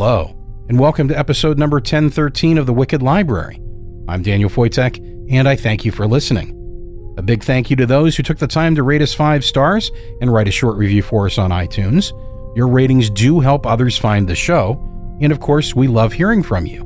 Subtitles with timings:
[0.00, 0.32] Hello,
[0.68, 3.60] and welcome to episode number 1013 of The Wicked Library.
[4.06, 4.98] I'm Daniel Foytik,
[5.28, 7.14] and I thank you for listening.
[7.18, 9.90] A big thank you to those who took the time to rate us five stars
[10.20, 12.12] and write a short review for us on iTunes.
[12.56, 14.80] Your ratings do help others find the show,
[15.20, 16.82] and of course, we love hearing from you.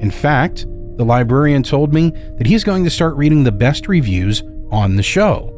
[0.00, 4.42] In fact, the librarian told me that he's going to start reading the best reviews
[4.72, 5.52] on the show.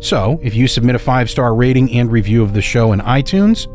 [0.00, 3.66] So, if you submit a five star rating and review of the show in iTunes,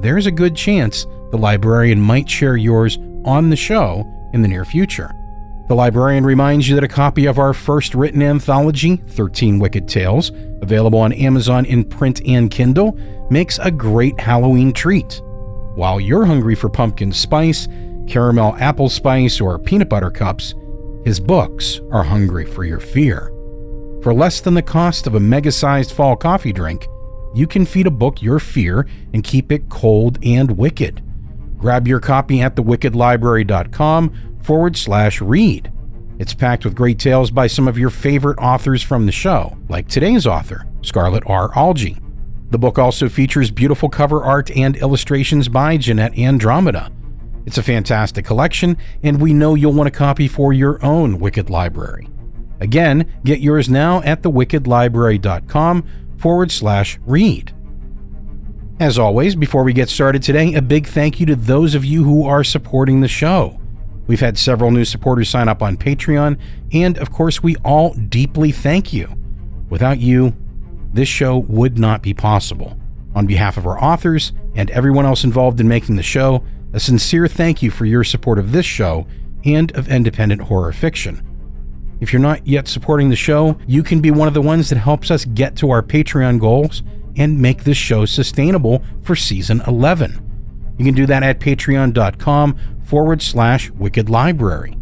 [0.00, 4.64] there's a good chance the librarian might share yours on the show in the near
[4.64, 5.14] future.
[5.68, 10.32] The librarian reminds you that a copy of our first written anthology, 13 Wicked Tales,
[10.62, 12.98] available on Amazon in print and Kindle,
[13.30, 15.20] makes a great Halloween treat.
[15.74, 17.68] While you're hungry for pumpkin spice,
[18.06, 20.54] caramel apple spice, or peanut butter cups,
[21.04, 23.30] his books are hungry for your fear.
[24.02, 26.88] For less than the cost of a mega sized fall coffee drink,
[27.38, 31.02] you can feed a book your fear and keep it cold and wicked.
[31.58, 35.72] Grab your copy at thewickedlibrary.com forward slash read.
[36.18, 39.86] It's packed with great tales by some of your favorite authors from the show, like
[39.86, 41.50] today's author, Scarlett R.
[41.50, 42.02] Algee.
[42.50, 46.90] The book also features beautiful cover art and illustrations by Jeanette Andromeda.
[47.46, 51.50] It's a fantastic collection, and we know you'll want a copy for your own Wicked
[51.50, 52.08] Library.
[52.60, 55.84] Again, get yours now at thewickedlibrary.com
[56.18, 57.54] forward slash read.
[58.80, 62.04] As always, before we get started today, a big thank you to those of you
[62.04, 63.58] who are supporting the show.
[64.06, 66.38] We've had several new supporters sign up on Patreon,
[66.72, 69.12] and of course, we all deeply thank you.
[69.68, 70.34] Without you,
[70.92, 72.78] this show would not be possible.
[73.14, 77.26] On behalf of our authors and everyone else involved in making the show, a sincere
[77.28, 79.06] thank you for your support of this show
[79.44, 81.27] and of independent horror fiction.
[82.00, 84.78] If you're not yet supporting the show, you can be one of the ones that
[84.78, 86.82] helps us get to our Patreon goals
[87.16, 90.24] and make this show sustainable for season 11.
[90.78, 94.76] You can do that at patreon.com forward slash wicked library.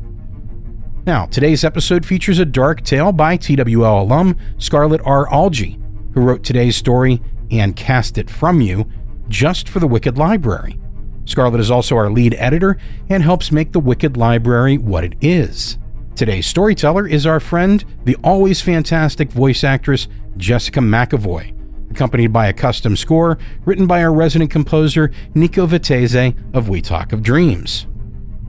[1.07, 5.27] Now, today's episode features a dark tale by TWL alum Scarlett R.
[5.29, 5.81] Algee,
[6.13, 8.91] who wrote today's story and cast it from you
[9.29, 10.79] just for the Wicked Library.
[11.25, 12.77] Scarlett is also our lead editor
[13.09, 15.79] and helps make the Wicked Library what it is.
[16.17, 21.53] Today's storyteller is our friend, the always fantastic voice actress Jessica McEvoy,
[21.91, 27.13] accompanied by a custom score written by our resident composer Nico Vettese of We Talk
[27.13, 27.87] of Dreams.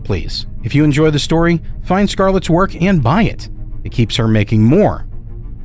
[0.05, 3.49] Please, if you enjoy the story, find Scarlett's work and buy it.
[3.83, 5.05] It keeps her making more.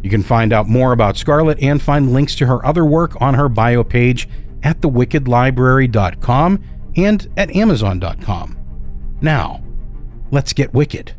[0.03, 3.35] You can find out more about Scarlett and find links to her other work on
[3.35, 4.29] her bio page
[4.65, 6.65] at thewickedlibrary.com
[6.97, 8.59] and at amazon.com.
[9.21, 9.63] Now,
[10.33, 11.15] let's get wicked.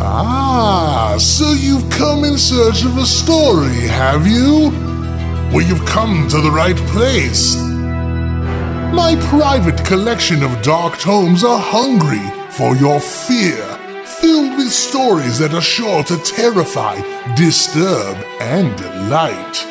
[0.00, 4.70] Ah, so you've come in search of a story, have you?
[5.52, 7.56] Well, you've come to the right place.
[8.94, 13.64] My private collection of dark tomes are hungry for your fear,
[14.04, 16.94] filled with stories that are sure to terrify,
[17.34, 19.66] disturb, and delight.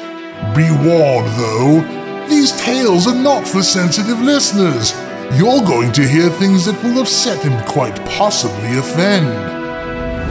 [0.53, 4.93] Be warned, though, these tales are not for sensitive listeners.
[5.37, 9.56] You're going to hear things that will upset and quite possibly offend.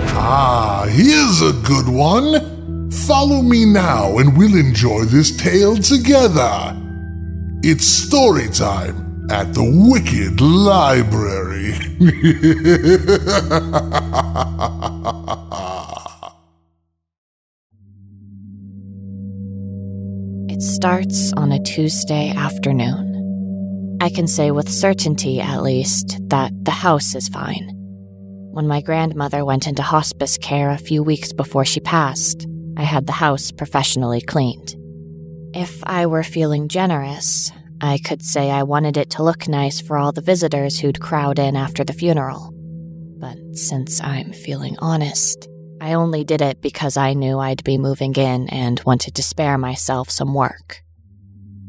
[0.08, 2.90] Ah, here's a good one.
[2.90, 6.76] Follow me now and we'll enjoy this tale together.
[7.62, 11.74] It's story time at the Wicked Library.
[20.56, 23.98] It starts on a Tuesday afternoon.
[24.00, 27.68] I can say with certainty, at least, that the house is fine.
[28.56, 32.46] When my grandmother went into hospice care a few weeks before she passed,
[32.78, 34.74] I had the house professionally cleaned.
[35.54, 39.98] If I were feeling generous, I could say I wanted it to look nice for
[39.98, 42.50] all the visitors who'd crowd in after the funeral.
[43.18, 45.46] But since I'm feeling honest,
[45.82, 49.58] I only did it because I knew I'd be moving in and wanted to spare
[49.58, 50.82] myself some work.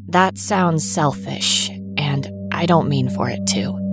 [0.07, 3.86] That sounds selfish, and I don't mean for it to.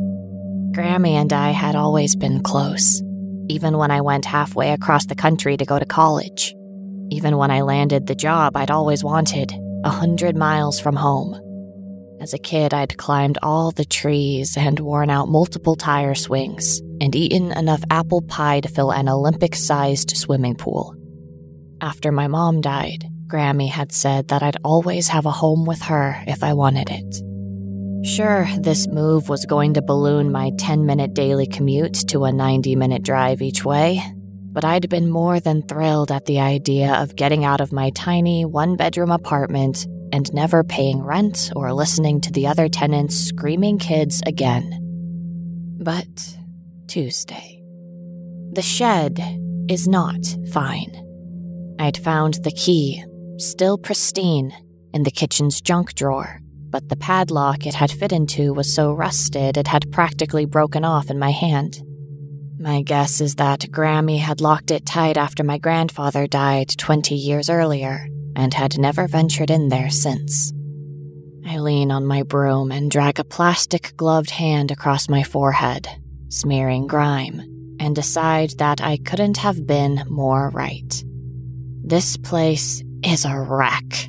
[0.74, 3.00] Grammy and I had always been close,
[3.48, 6.52] even when I went halfway across the country to go to college.
[7.10, 9.52] even when I landed the job I'd always wanted,
[9.84, 11.40] a hundred miles from home.
[12.20, 17.14] As a kid, I'd climbed all the trees and worn out multiple tire swings and
[17.14, 20.94] eaten enough apple pie to fill an Olympic sized swimming pool.
[21.80, 26.22] After my mom died, Grammy had said that I'd always have a home with her
[26.26, 27.33] if I wanted it.
[28.04, 32.76] Sure, this move was going to balloon my 10 minute daily commute to a 90
[32.76, 34.02] minute drive each way,
[34.52, 38.44] but I'd been more than thrilled at the idea of getting out of my tiny
[38.44, 44.22] one bedroom apartment and never paying rent or listening to the other tenants screaming kids
[44.26, 45.78] again.
[45.82, 46.36] But
[46.86, 47.62] Tuesday.
[48.52, 49.18] The shed
[49.70, 50.20] is not
[50.52, 50.94] fine.
[51.78, 53.02] I'd found the key,
[53.38, 54.52] still pristine,
[54.92, 56.43] in the kitchen's junk drawer
[56.74, 61.08] but the padlock it had fit into was so rusted it had practically broken off
[61.08, 61.80] in my hand.
[62.58, 67.48] My guess is that Grammy had locked it tight after my grandfather died 20 years
[67.48, 70.52] earlier and had never ventured in there since.
[71.46, 75.86] I lean on my broom and drag a plastic gloved hand across my forehead,
[76.28, 81.04] smearing grime, and decide that I couldn't have been more right.
[81.84, 84.08] This place is a wreck.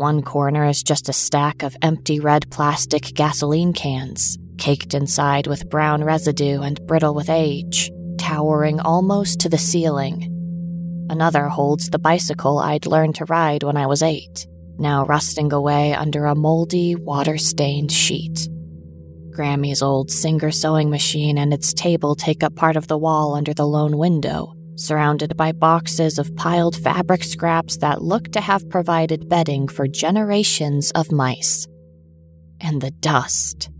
[0.00, 5.68] One corner is just a stack of empty red plastic gasoline cans, caked inside with
[5.68, 11.06] brown residue and brittle with age, towering almost to the ceiling.
[11.10, 14.46] Another holds the bicycle I'd learned to ride when I was eight,
[14.78, 18.48] now rusting away under a moldy, water stained sheet.
[19.30, 23.52] Grammy's old Singer sewing machine and its table take up part of the wall under
[23.52, 29.28] the lone window, surrounded by boxes of piled fabric scraps that look to have provided
[29.28, 31.66] bedding for generations of mice.
[32.60, 33.70] And the dust.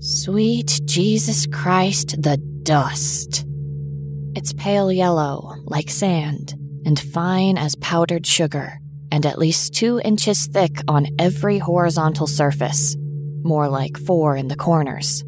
[0.00, 3.46] Sweet Jesus Christ, the dust.
[4.36, 6.54] It's pale yellow, like sand,
[6.84, 8.78] and fine as powdered sugar,
[9.10, 12.96] and at least two inches thick on every horizontal surface,
[13.42, 15.24] more like four in the corners.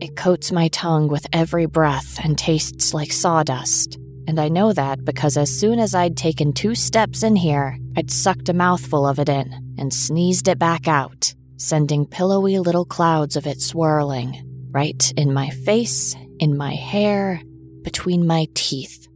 [0.00, 5.04] It coats my tongue with every breath and tastes like sawdust, and I know that
[5.04, 9.18] because as soon as I'd taken two steps in here, I'd sucked a mouthful of
[9.18, 15.12] it in and sneezed it back out, sending pillowy little clouds of it swirling, right
[15.16, 17.40] in my face, in my hair,
[17.82, 19.08] between my teeth.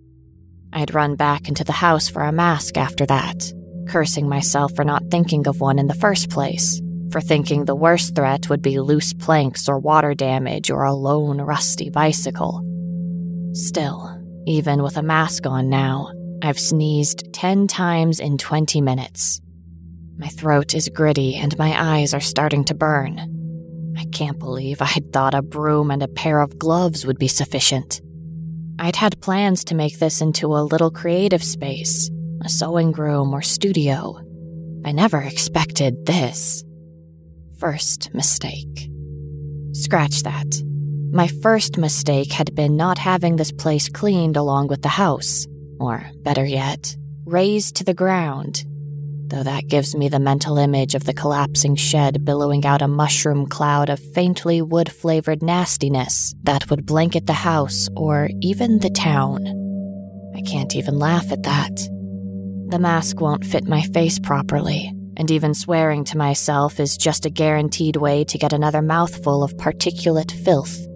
[0.72, 3.52] I'd run back into the house for a mask after that,
[3.88, 8.14] cursing myself for not thinking of one in the first place, for thinking the worst
[8.16, 12.62] threat would be loose planks or water damage or a lone rusty bicycle.
[13.54, 14.15] Still,
[14.46, 16.12] even with a mask on now,
[16.42, 19.40] I've sneezed 10 times in 20 minutes.
[20.18, 23.94] My throat is gritty and my eyes are starting to burn.
[23.98, 28.00] I can't believe I'd thought a broom and a pair of gloves would be sufficient.
[28.78, 32.10] I'd had plans to make this into a little creative space,
[32.44, 34.20] a sewing room or studio.
[34.84, 36.62] I never expected this.
[37.58, 38.90] First mistake.
[39.72, 40.75] Scratch that.
[41.12, 45.46] My first mistake had been not having this place cleaned along with the house,
[45.78, 48.64] or better yet, razed to the ground.
[49.28, 53.46] Though that gives me the mental image of the collapsing shed billowing out a mushroom
[53.46, 59.46] cloud of faintly wood flavored nastiness that would blanket the house or even the town.
[60.36, 61.74] I can't even laugh at that.
[62.68, 67.30] The mask won't fit my face properly, and even swearing to myself is just a
[67.30, 70.86] guaranteed way to get another mouthful of particulate filth.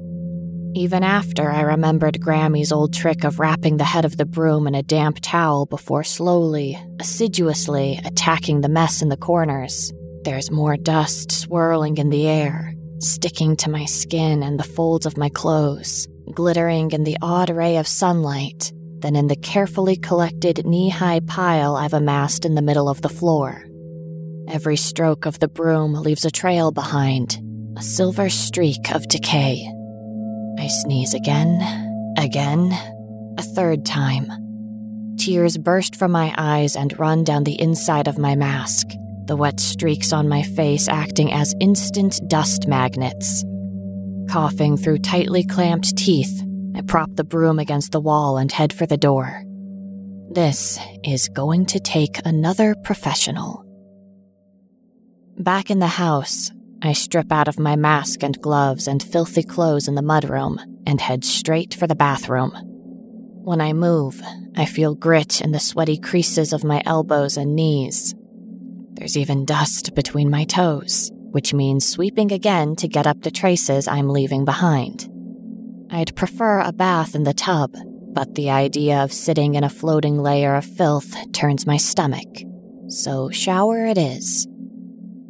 [0.74, 4.76] Even after I remembered Grammy's old trick of wrapping the head of the broom in
[4.76, 11.32] a damp towel before slowly, assiduously attacking the mess in the corners, there's more dust
[11.32, 16.92] swirling in the air, sticking to my skin and the folds of my clothes, glittering
[16.92, 21.94] in the odd ray of sunlight than in the carefully collected knee high pile I've
[21.94, 23.64] amassed in the middle of the floor.
[24.46, 27.38] Every stroke of the broom leaves a trail behind,
[27.76, 29.68] a silver streak of decay.
[30.60, 31.62] I sneeze again,
[32.18, 32.70] again,
[33.38, 34.30] a third time.
[35.16, 38.88] Tears burst from my eyes and run down the inside of my mask,
[39.24, 43.42] the wet streaks on my face acting as instant dust magnets.
[44.28, 46.42] Coughing through tightly clamped teeth,
[46.76, 49.42] I prop the broom against the wall and head for the door.
[50.30, 53.64] This is going to take another professional.
[55.38, 59.86] Back in the house, I strip out of my mask and gloves and filthy clothes
[59.86, 62.52] in the mudroom and head straight for the bathroom.
[63.42, 64.22] When I move,
[64.56, 68.14] I feel grit in the sweaty creases of my elbows and knees.
[68.94, 73.86] There's even dust between my toes, which means sweeping again to get up the traces
[73.86, 75.06] I'm leaving behind.
[75.90, 77.74] I'd prefer a bath in the tub,
[78.12, 82.28] but the idea of sitting in a floating layer of filth turns my stomach.
[82.88, 84.46] So, shower it is.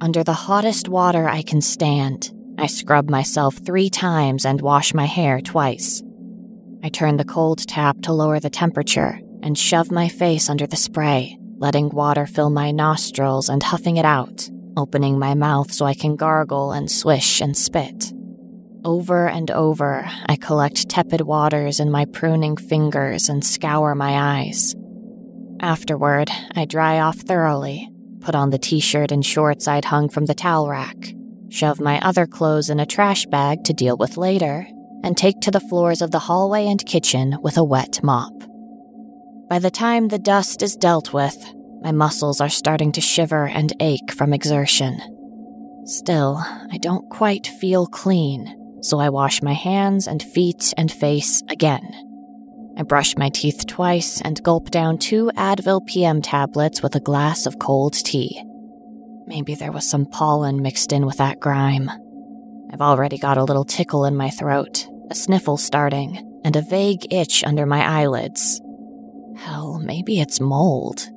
[0.02, 5.04] Under the hottest water I can stand, I scrub myself three times and wash my
[5.04, 6.02] hair twice.
[6.82, 10.76] I turn the cold tap to lower the temperature and shove my face under the
[10.76, 15.92] spray, letting water fill my nostrils and huffing it out, opening my mouth so I
[15.92, 18.10] can gargle and swish and spit.
[18.86, 24.74] Over and over, I collect tepid waters in my pruning fingers and scour my eyes.
[25.60, 27.89] Afterward, I dry off thoroughly,
[28.20, 31.14] put on the t shirt and shorts I'd hung from the towel rack,
[31.48, 34.66] shove my other clothes in a trash bag to deal with later,
[35.02, 38.32] and take to the floors of the hallway and kitchen with a wet mop.
[39.48, 41.36] By the time the dust is dealt with,
[41.82, 45.00] my muscles are starting to shiver and ache from exertion.
[45.84, 51.42] Still, I don't quite feel clean, so I wash my hands and feet and face
[51.48, 52.09] again.
[52.76, 57.46] I brush my teeth twice and gulp down two Advil PM tablets with a glass
[57.46, 58.42] of cold tea.
[59.26, 61.90] Maybe there was some pollen mixed in with that grime.
[62.72, 67.12] I've already got a little tickle in my throat, a sniffle starting, and a vague
[67.12, 68.60] itch under my eyelids.
[69.36, 71.08] Hell, maybe it's mold.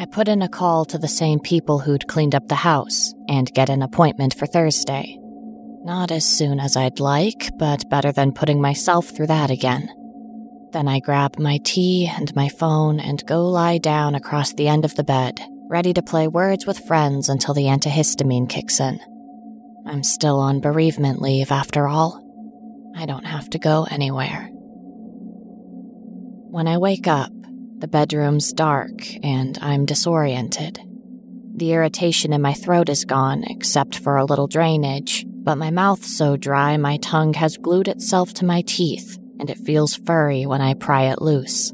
[0.00, 3.52] I put in a call to the same people who'd cleaned up the house and
[3.52, 5.18] get an appointment for Thursday.
[5.82, 9.88] Not as soon as I'd like, but better than putting myself through that again.
[10.72, 14.84] Then I grab my tea and my phone and go lie down across the end
[14.84, 19.00] of the bed, ready to play words with friends until the antihistamine kicks in.
[19.86, 22.22] I'm still on bereavement leave after all.
[22.94, 24.50] I don't have to go anywhere.
[26.50, 27.32] When I wake up,
[27.78, 30.80] the bedroom's dark and I'm disoriented.
[31.56, 36.16] The irritation in my throat is gone, except for a little drainage, but my mouth's
[36.16, 40.60] so dry my tongue has glued itself to my teeth, and it feels furry when
[40.60, 41.72] I pry it loose.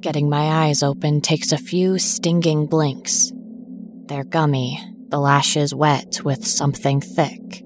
[0.00, 3.32] Getting my eyes open takes a few stinging blinks.
[4.06, 7.64] They're gummy, the lashes wet with something thick.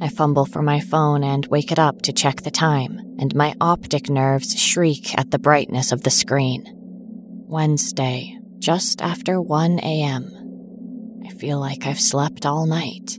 [0.00, 3.54] I fumble for my phone and wake it up to check the time, and my
[3.60, 6.64] optic nerves shriek at the brightness of the screen.
[7.46, 11.22] Wednesday, just after 1 a.m.
[11.24, 13.18] I feel like I've slept all night.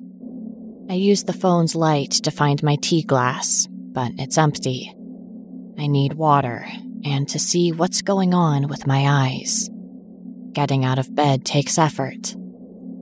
[0.89, 4.93] I use the phone's light to find my tea glass, but it's empty.
[5.77, 6.65] I need water
[7.03, 9.69] and to see what's going on with my eyes.
[10.53, 12.35] Getting out of bed takes effort.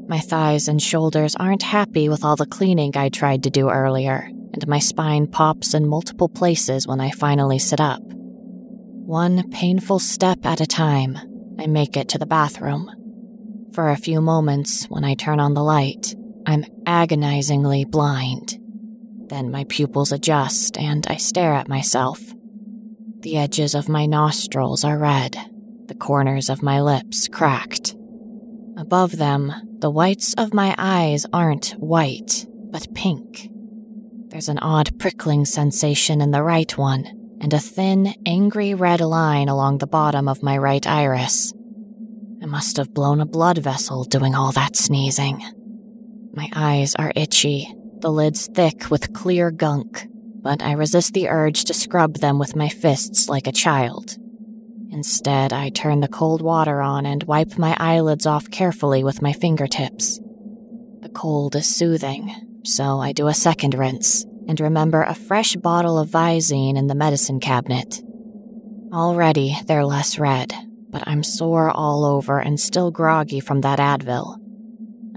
[0.07, 4.29] My thighs and shoulders aren't happy with all the cleaning I tried to do earlier,
[4.53, 8.01] and my spine pops in multiple places when I finally sit up.
[8.03, 11.17] One painful step at a time,
[11.59, 12.89] I make it to the bathroom.
[13.73, 18.57] For a few moments, when I turn on the light, I'm agonizingly blind.
[19.27, 22.21] Then my pupils adjust and I stare at myself.
[23.21, 25.37] The edges of my nostrils are red,
[25.85, 27.95] the corners of my lips cracked.
[28.77, 33.47] Above them, the whites of my eyes aren't white, but pink.
[34.29, 39.49] There's an odd prickling sensation in the right one, and a thin, angry red line
[39.49, 41.53] along the bottom of my right iris.
[42.41, 45.43] I must have blown a blood vessel doing all that sneezing.
[46.33, 50.07] My eyes are itchy, the lids thick with clear gunk,
[50.41, 54.17] but I resist the urge to scrub them with my fists like a child.
[54.91, 59.31] Instead, I turn the cold water on and wipe my eyelids off carefully with my
[59.31, 60.19] fingertips.
[61.01, 65.98] The cold is soothing, so I do a second rinse and remember a fresh bottle
[65.98, 68.01] of Visine in the medicine cabinet.
[68.91, 70.53] Already, they're less red,
[70.89, 74.38] but I'm sore all over and still groggy from that Advil.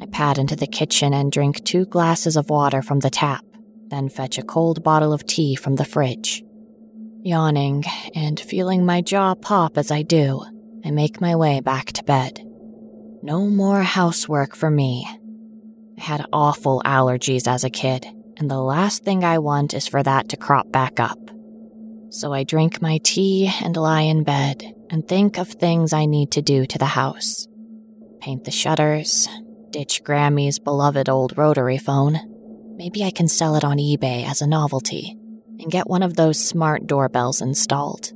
[0.01, 3.45] I pad into the kitchen and drink two glasses of water from the tap,
[3.95, 6.43] then fetch a cold bottle of tea from the fridge.
[7.23, 7.85] Yawning
[8.15, 10.45] and feeling my jaw pop as I do,
[10.85, 12.41] I make my way back to bed.
[13.23, 15.07] No more housework for me.
[15.97, 18.05] I had awful allergies as a kid,
[18.37, 21.19] and the last thing I want is for that to crop back up.
[22.11, 26.33] So I drink my tea and lie in bed and think of things I need
[26.33, 27.47] to do to the house.
[28.21, 29.29] Paint the shutters,
[29.71, 32.34] ditch Grammy's beloved old rotary phone.
[32.77, 35.17] Maybe I can sell it on eBay as a novelty
[35.61, 38.13] and get one of those smart doorbells installed.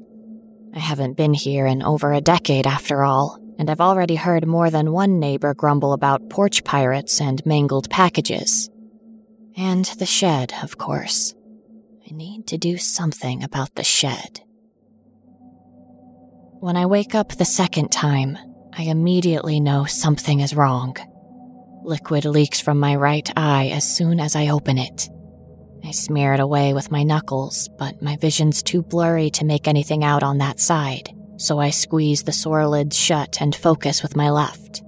[0.74, 4.70] I haven't been here in over a decade after all, and I've already heard more
[4.70, 8.68] than one neighbor grumble about porch pirates and mangled packages.
[9.56, 11.34] And the shed, of course.
[12.08, 14.40] I need to do something about the shed.
[16.60, 18.36] When I wake up the second time,
[18.76, 20.96] I immediately know something is wrong.
[21.88, 25.08] Liquid leaks from my right eye as soon as I open it.
[25.82, 30.04] I smear it away with my knuckles, but my vision's too blurry to make anything
[30.04, 34.28] out on that side, so I squeeze the sore lids shut and focus with my
[34.28, 34.82] left.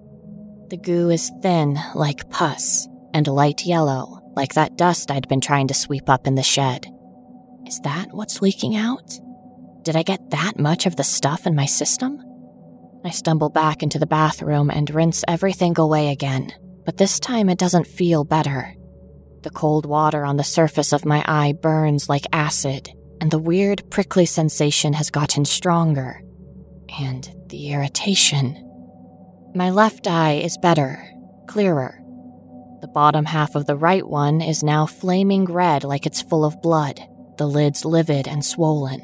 [0.68, 5.68] The goo is thin, like pus, and light yellow, like that dust I'd been trying
[5.68, 6.86] to sweep up in the shed.
[7.66, 9.18] Is that what's leaking out?
[9.84, 12.22] Did I get that much of the stuff in my system?
[13.06, 16.52] I stumble back into the bathroom and rinse everything away again,
[16.84, 18.74] but this time it doesn't feel better.
[19.42, 23.90] The cold water on the surface of my eye burns like acid, and the weird
[23.90, 26.22] prickly sensation has gotten stronger.
[26.98, 28.66] And the irritation.
[29.54, 31.08] My left eye is better,
[31.46, 32.00] clearer.
[32.80, 36.62] The bottom half of the right one is now flaming red like it's full of
[36.62, 37.00] blood,
[37.36, 39.02] the lids livid and swollen.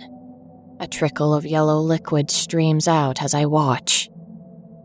[0.81, 4.09] A trickle of yellow liquid streams out as I watch.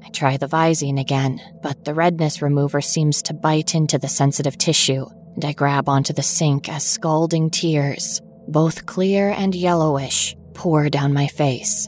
[0.03, 4.57] I try the Visine again, but the redness remover seems to bite into the sensitive
[4.57, 5.05] tissue,
[5.35, 11.13] and I grab onto the sink as scalding tears, both clear and yellowish, pour down
[11.13, 11.87] my face.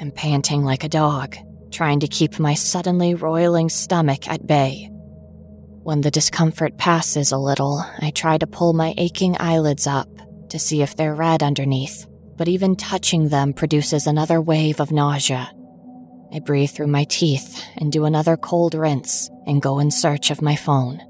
[0.00, 1.36] I'm panting like a dog,
[1.70, 4.88] trying to keep my suddenly roiling stomach at bay.
[5.82, 10.08] When the discomfort passes a little, I try to pull my aching eyelids up
[10.50, 12.06] to see if they're red underneath,
[12.36, 15.50] but even touching them produces another wave of nausea.
[16.32, 20.42] I breathe through my teeth and do another cold rinse and go in search of
[20.42, 21.00] my phone.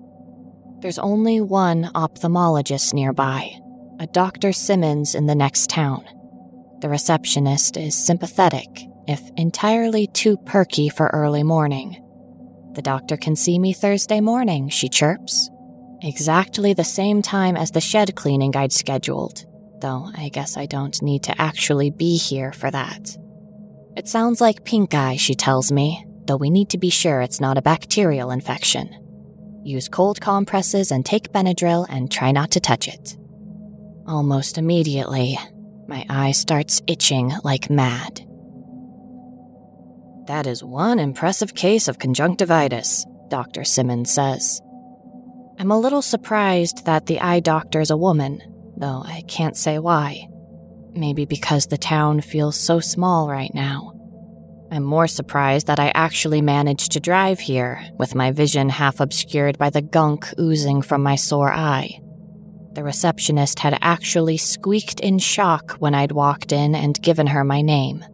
[0.81, 3.51] There's only one ophthalmologist nearby,
[3.99, 4.53] a Dr.
[4.53, 6.05] Simmons in the next town.
[6.81, 12.01] The receptionist is sympathetic, if entirely too perky for early morning.
[12.75, 15.51] The doctor can see me Thursday morning, she chirps.
[16.01, 19.47] Exactly the same time as the shed cleaning I'd scheduled,
[19.81, 23.17] though I guess I don't need to actually be here for that.
[23.97, 27.41] It sounds like pink eye, she tells me, though we need to be sure it's
[27.41, 28.95] not a bacterial infection.
[29.65, 33.17] Use cold compresses and take Benadryl and try not to touch it.
[34.07, 35.39] Almost immediately,
[35.87, 38.25] my eye starts itching like mad.
[40.27, 43.65] That is one impressive case of conjunctivitis, Dr.
[43.65, 44.61] Simmons says.
[45.59, 48.41] I'm a little surprised that the eye doctor's a woman,
[48.77, 50.29] though I can't say why.
[50.99, 53.93] Maybe because the town feels so small right now.
[54.73, 59.57] I'm more surprised that I actually managed to drive here, with my vision half obscured
[59.59, 62.01] by the gunk oozing from my sore eye.
[62.73, 67.63] The receptionist had actually squeaked in shock when I'd walked in and given her my
[67.63, 68.05] name.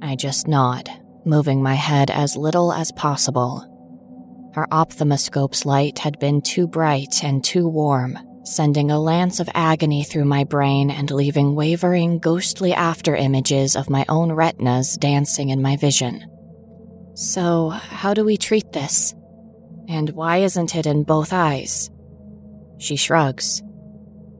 [0.00, 0.88] I just nod,
[1.26, 3.66] moving my head as little as possible.
[4.54, 8.18] Her ophthalmoscope's light had been too bright and too warm,
[8.50, 13.88] sending a lance of agony through my brain and leaving wavering, ghostly after images of
[13.88, 16.26] my own retinas dancing in my vision.
[17.14, 19.14] So, how do we treat this?
[19.88, 21.90] And why isn't it in both eyes?
[22.78, 23.62] She shrugs.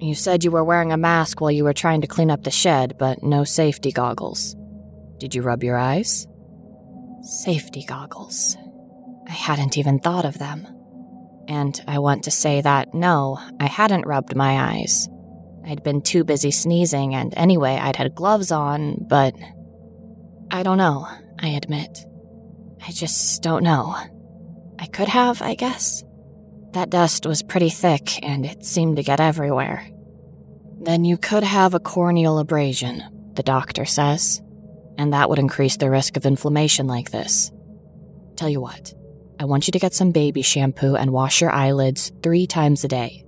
[0.01, 2.51] You said you were wearing a mask while you were trying to clean up the
[2.51, 4.57] shed, but no safety goggles.
[5.19, 6.27] Did you rub your eyes?
[7.23, 8.57] Safety goggles.
[9.29, 10.67] I hadn't even thought of them.
[11.51, 15.07] And I want to say that no, I hadn't rubbed my eyes.
[15.67, 19.35] I'd been too busy sneezing, and anyway, I'd had gloves on, but.
[20.53, 21.07] I don't know,
[21.39, 21.99] I admit.
[22.85, 23.95] I just don't know.
[24.79, 26.03] I could have, I guess.
[26.73, 29.87] That dust was pretty thick, and it seemed to get everywhere.
[30.81, 33.03] Then you could have a corneal abrasion,
[33.35, 34.41] the doctor says
[35.01, 37.51] and that would increase the risk of inflammation like this.
[38.37, 38.93] Tell you what,
[39.41, 42.89] I want you to get some baby shampoo and wash your eyelids three times a
[42.89, 43.25] day.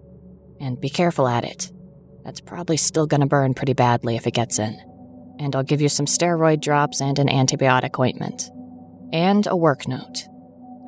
[0.61, 1.73] And be careful at it.
[2.23, 4.79] That's probably still gonna burn pretty badly if it gets in.
[5.39, 8.51] And I'll give you some steroid drops and an antibiotic ointment.
[9.11, 10.25] And a work note.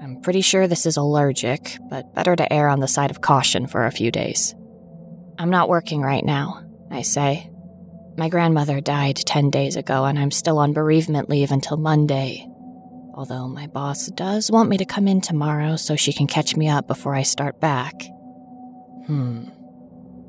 [0.02, 3.66] I'm pretty sure this is allergic, but better to err on the side of caution
[3.66, 4.54] for a few days.
[5.38, 7.50] I'm not working right now, I say,
[8.16, 12.46] my grandmother died 10 days ago, and I'm still on bereavement leave until Monday.
[13.16, 16.68] Although my boss does want me to come in tomorrow so she can catch me
[16.68, 17.94] up before I start back.
[19.06, 19.44] Hmm.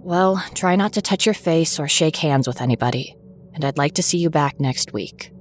[0.04, 3.16] Well, try not to touch your face or shake hands with anybody,
[3.56, 5.32] and I'd like to see you back next week.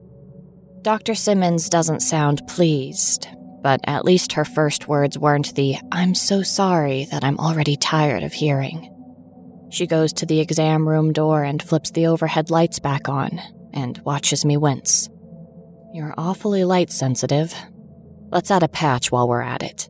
[0.81, 1.15] Dr.
[1.15, 3.29] Simmons doesn't sound pleased,
[3.63, 8.23] but at least her first words weren't the I'm so sorry that I'm already tired
[8.23, 8.91] of hearing.
[9.69, 13.39] She goes to the exam room door and flips the overhead lights back on
[13.75, 15.11] and watches me wince.
[15.95, 17.55] You're awfully light sensitive.
[18.33, 19.89] Let's add a patch while we're at it.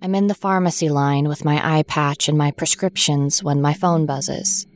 [0.00, 4.06] I'm in the pharmacy line with my eye patch and my prescriptions when my phone
[4.06, 4.66] buzzes.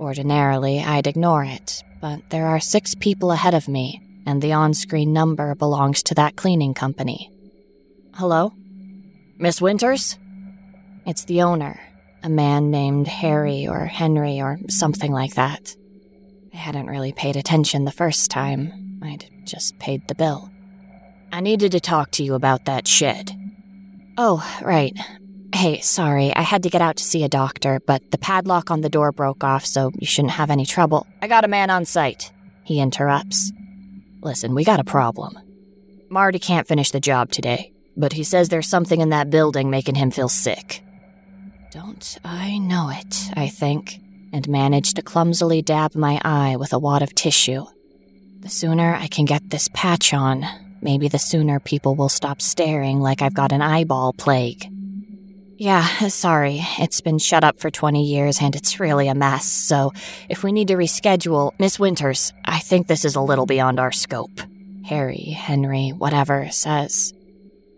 [0.00, 4.74] Ordinarily, I'd ignore it, but there are six people ahead of me, and the on
[4.74, 7.30] screen number belongs to that cleaning company.
[8.16, 8.52] Hello?
[9.38, 10.18] Miss Winters?
[11.06, 11.80] It's the owner,
[12.24, 15.76] A man named Harry or Henry or something like that.
[16.52, 19.00] I hadn't really paid attention the first time.
[19.02, 20.50] I'd just paid the bill.
[21.32, 23.36] I needed to talk to you about that shed.
[24.18, 24.96] Oh, right.
[25.54, 28.80] Hey, sorry, I had to get out to see a doctor, but the padlock on
[28.80, 31.06] the door broke off, so you shouldn't have any trouble.
[31.22, 32.32] I got a man on site,
[32.64, 33.52] he interrupts.
[34.22, 35.38] Listen, we got a problem.
[36.08, 39.94] Marty can't finish the job today, but he says there's something in that building making
[39.94, 40.82] him feel sick.
[41.70, 44.00] Don't I know it, I think,
[44.32, 47.64] and manage to clumsily dab my eye with a wad of tissue.
[48.40, 50.46] The sooner I can get this patch on,
[50.80, 54.70] maybe the sooner people will stop staring like I've got an eyeball plague.
[55.58, 56.60] Yeah, sorry.
[56.78, 59.44] It's been shut up for 20 years and it's really a mess.
[59.44, 59.92] So,
[60.30, 63.92] if we need to reschedule, Miss Winters, I think this is a little beyond our
[63.92, 64.40] scope.
[64.86, 67.12] Harry, Henry, whatever, says.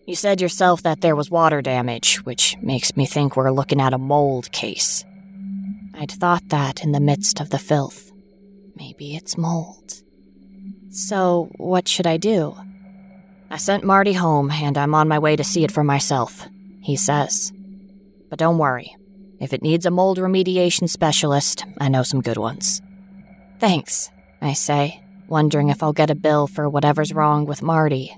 [0.07, 3.95] You said yourself that there was water damage, which makes me think we're looking at
[3.95, 5.05] a mold case.
[5.95, 8.13] I'd thought that in the midst of the filth.
[8.77, 10.03] Maybe it's mold.
[10.91, 12.57] So, what should I do?
[13.51, 16.47] I sent Marty home, and I'm on my way to see it for myself,
[16.81, 17.53] he says.
[18.31, 18.97] But don't worry.
[19.41, 22.81] If it needs a mold remediation specialist, I know some good ones.
[23.59, 28.17] Thanks, I say, wondering if I'll get a bill for whatever's wrong with Marty.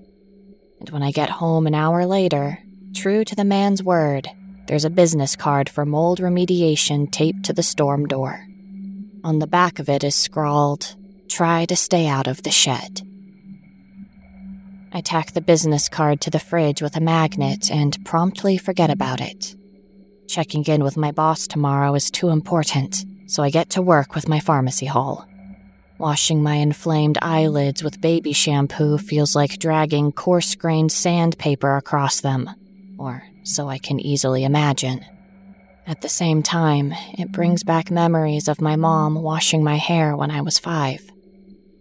[0.79, 2.59] And when I get home an hour later,
[2.95, 4.29] true to the man's word,
[4.67, 8.47] there's a business card for mold remediation taped to the storm door.
[9.23, 10.97] On the back of it is scrawled,
[11.29, 13.01] Try to stay out of the shed.
[14.93, 19.21] I tack the business card to the fridge with a magnet and promptly forget about
[19.21, 19.57] it.
[20.29, 24.29] Checking in with my boss tomorrow is too important, so I get to work with
[24.29, 25.27] my pharmacy haul.
[25.99, 32.49] Washing my inflamed eyelids with baby shampoo feels like dragging coarse grained sandpaper across them,
[32.97, 35.05] or so I can easily imagine.
[35.87, 40.31] At the same time, it brings back memories of my mom washing my hair when
[40.31, 41.11] I was five.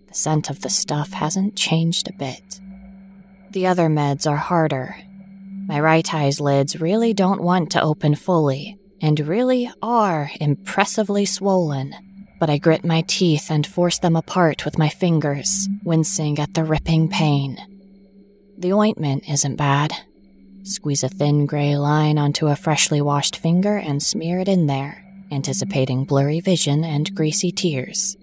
[0.08, 2.60] The scent of the stuff hasn't changed a bit.
[3.52, 4.96] The other meds are harder,
[5.66, 11.96] my right eye's lids really don't want to open fully, and really are impressively swollen.
[12.38, 16.66] But I grit my teeth and force them apart with my fingers, wincing at the
[16.66, 17.58] ripping pain.
[18.58, 19.94] The ointment isn't bad.
[20.64, 25.04] Squeeze a thin gray line onto a freshly washed finger and smear it in there,
[25.30, 28.16] anticipating blurry vision and greasy tears.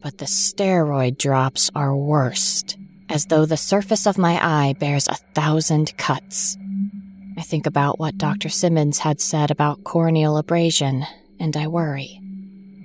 [0.00, 2.76] But the steroid drops are worst,
[3.08, 6.56] as though the surface of my eye bears a thousand cuts.
[7.36, 8.50] I think about what Dr.
[8.50, 11.04] Simmons had said about corneal abrasion,
[11.40, 12.20] and I worry.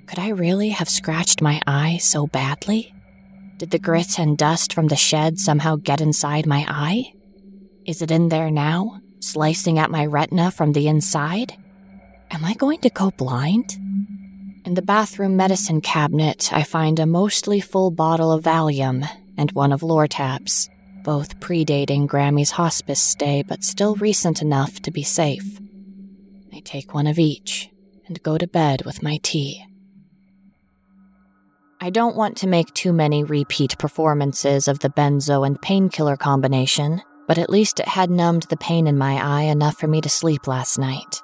[0.08, 2.92] Could I really have scratched my eye so badly?
[3.58, 7.12] Did the grit and dust from the shed somehow get inside my eye?
[7.86, 11.56] Is it in there now, slicing at my retina from the inside?
[12.30, 13.76] Am I going to go blind?
[14.64, 19.72] In the bathroom medicine cabinet, I find a mostly full bottle of Valium and one
[19.72, 20.68] of Lortabs
[21.02, 25.60] both predating Grammy's hospice stay but still recent enough to be safe.
[26.52, 27.70] I take one of each
[28.06, 29.64] and go to bed with my tea.
[31.80, 37.00] I don't want to make too many repeat performances of the benzo and painkiller combination,
[37.30, 40.08] but at least it had numbed the pain in my eye enough for me to
[40.08, 41.22] sleep last night.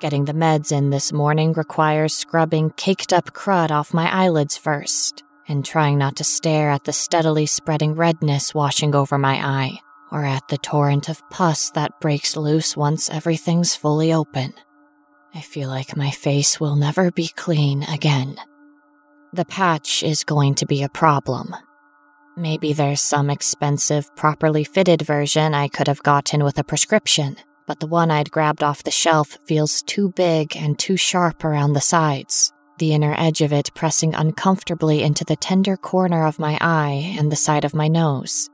[0.00, 5.22] Getting the meds in this morning requires scrubbing caked up crud off my eyelids first,
[5.46, 9.80] and trying not to stare at the steadily spreading redness washing over my eye,
[10.10, 14.54] or at the torrent of pus that breaks loose once everything's fully open.
[15.34, 18.38] I feel like my face will never be clean again.
[19.34, 21.54] The patch is going to be a problem.
[22.40, 27.80] Maybe there's some expensive, properly fitted version I could have gotten with a prescription, but
[27.80, 31.80] the one I'd grabbed off the shelf feels too big and too sharp around the
[31.80, 37.14] sides the inner edge of it pressing uncomfortably into the tender corner of my eye
[37.18, 38.48] and the side of my nose.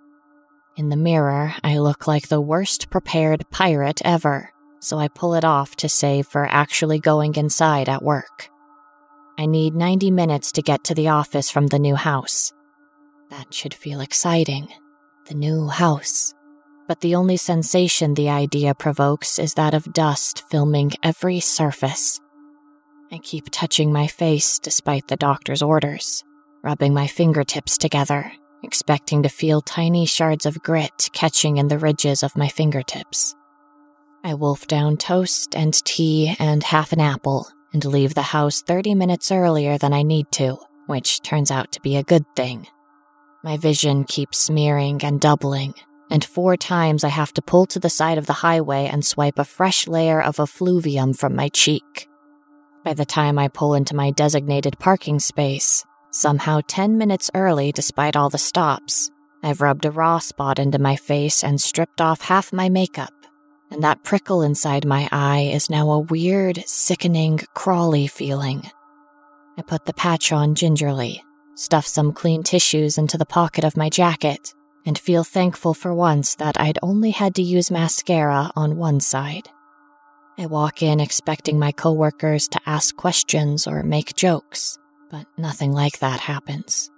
[0.77, 5.45] In the mirror, I look like the worst prepared pirate ever, so I pull it
[5.45, 8.51] off to save for actually going inside at work.
[9.39, 12.53] I need 90 minutes to get to the office from the new house.
[13.31, 14.69] That should feel exciting.
[15.27, 16.33] The new house.
[16.87, 22.21] But the only sensation the idea provokes is that of dust filming every surface.
[23.11, 26.23] I keep touching my face despite the doctor's orders,
[26.63, 32.23] rubbing my fingertips together, expecting to feel tiny shards of grit catching in the ridges
[32.23, 33.35] of my fingertips.
[34.23, 38.95] I wolf down toast and tea and half an apple and leave the house 30
[38.95, 42.67] minutes earlier than I need to, which turns out to be a good thing.
[43.47, 45.75] My vision keeps smearing and doubling,
[46.11, 49.39] and four times I have to pull to the side of the highway and swipe
[49.39, 52.09] a fresh layer of effluvium from my cheek.
[52.83, 58.17] By the time I pull into my designated parking space, somehow 10 minutes early despite
[58.17, 59.13] all the stops,
[59.45, 63.15] I've rubbed a raw spot into my face and stripped off half my makeup,
[63.71, 68.69] and that prickle inside my eye is now a weird, sickening, crawly feeling.
[69.57, 71.23] I put the patch on gingerly,
[71.57, 76.37] stuff some clean tissues into the pocket of my jacket, and feel thankful for once
[76.37, 79.49] that I'd only had to use mascara on one side.
[80.39, 84.79] I walk in expecting my coworkers to ask questions or make jokes,
[85.11, 86.91] but nothing like that happens.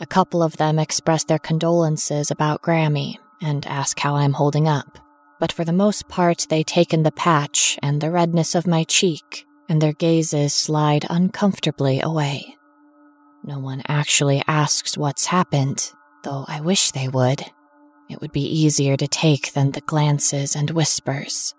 [0.00, 4.98] A couple of them express their condolences about Grammy and ask how I'm holding up,
[5.40, 8.84] but for the most part, they take in the patch and the redness of my
[8.84, 12.57] cheek, and their gazes slide uncomfortably away.
[13.44, 15.92] No one actually asks what's happened,
[16.24, 17.44] though I wish they would.
[18.08, 21.54] It would be easier to take than the glances and whispers.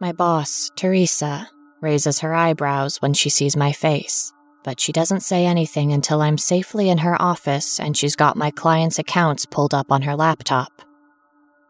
[0.00, 1.50] My boss, Teresa,
[1.80, 4.32] raises her eyebrows when she sees my face,
[4.64, 8.50] but she doesn't say anything until I'm safely in her office and she's got my
[8.50, 10.82] client's accounts pulled up on her laptop.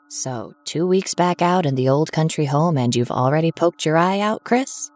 [0.09, 3.97] So, two weeks back out in the old country home and you've already poked your
[3.97, 4.91] eye out, Kris?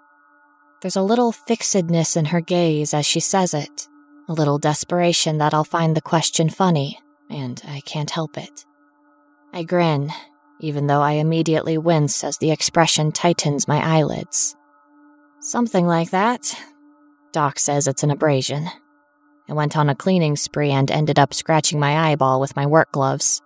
[0.83, 3.89] There's a little fixedness in her gaze as she says it,
[4.29, 6.99] a little desperation that I'll find the question funny,
[7.31, 8.65] and I can't help it.
[9.53, 10.13] I grin,
[10.61, 14.57] even though I immediately wince as the expression tightens my eyelids.
[15.41, 16.59] Something like that.
[17.33, 18.69] Doc says it's an abrasion.
[19.49, 22.91] I went on a cleaning spree and ended up scratching my eyeball with my work
[22.93, 23.43] gloves.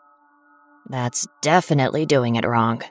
[0.89, 2.83] That's definitely doing it wrong.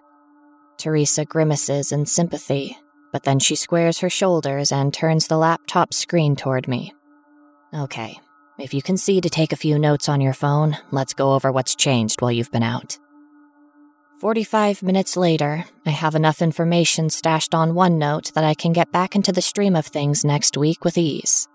[0.78, 2.78] Teresa grimaces in sympathy,
[3.12, 6.94] but then she squares her shoulders and turns the laptop screen toward me.
[7.74, 8.20] Okay,
[8.58, 11.52] if you can see to take a few notes on your phone, let's go over
[11.52, 12.98] what's changed while you've been out.
[14.20, 19.16] 45 minutes later, I have enough information stashed on OneNote that I can get back
[19.16, 21.48] into the stream of things next week with ease.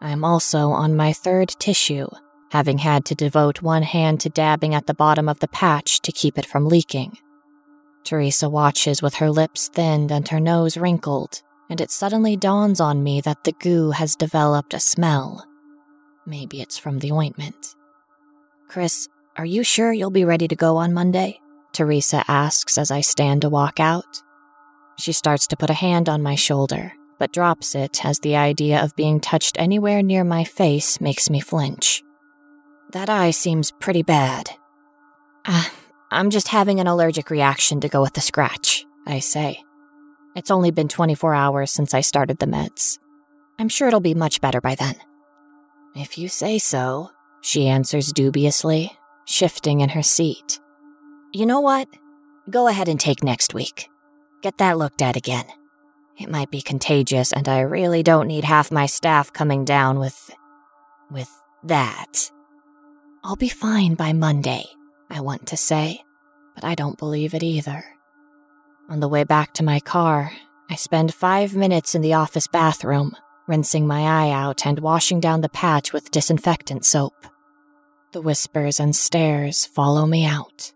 [0.00, 2.08] I'm also on my third tissue,
[2.50, 6.10] having had to devote one hand to dabbing at the bottom of the patch to
[6.10, 7.18] keep it from leaking.
[8.02, 13.02] Teresa watches with her lips thinned and her nose wrinkled, and it suddenly dawns on
[13.02, 15.46] me that the goo has developed a smell.
[16.26, 17.74] Maybe it's from the ointment.
[18.68, 21.40] Kris, are you sure you'll be ready to go on Monday?
[21.72, 24.22] Teresa asks as I stand to walk out.
[24.96, 28.82] She starts to put a hand on my shoulder, but drops it as the idea
[28.82, 32.02] of being touched anywhere near my face makes me flinch.
[32.92, 34.50] That eye seems pretty bad.
[35.44, 35.64] Uh,
[36.10, 39.64] I'm just having an allergic reaction to go with the scratch, I say.
[40.34, 42.98] It's only been 24 hours since I started the meds.
[43.58, 44.96] I'm sure it'll be much better by then.
[45.94, 48.90] If you say so, she answers dubiously,
[49.26, 50.58] shifting in her seat.
[51.32, 51.88] You know what?
[52.50, 53.88] Go ahead and take next week.
[54.42, 55.46] Get that looked at again.
[56.18, 60.30] It might be contagious, and I really don't need half my staff coming down with.
[61.10, 61.30] with
[61.62, 62.30] that.
[63.22, 64.64] I'll be fine by Monday,
[65.08, 66.02] I want to say,
[66.54, 67.84] but I don't believe it either.
[68.90, 70.30] On the way back to my car,
[70.68, 73.16] I spend five minutes in the office bathroom,
[73.46, 77.14] rinsing my eye out and washing down the patch with disinfectant soap.
[78.12, 80.72] The whispers and stares follow me out.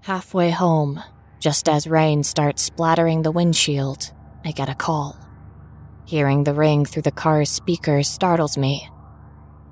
[0.00, 1.00] Halfway home,
[1.38, 4.12] just as rain starts splattering the windshield,
[4.44, 5.16] I get a call.
[6.04, 8.88] Hearing the ring through the car's speakers startles me.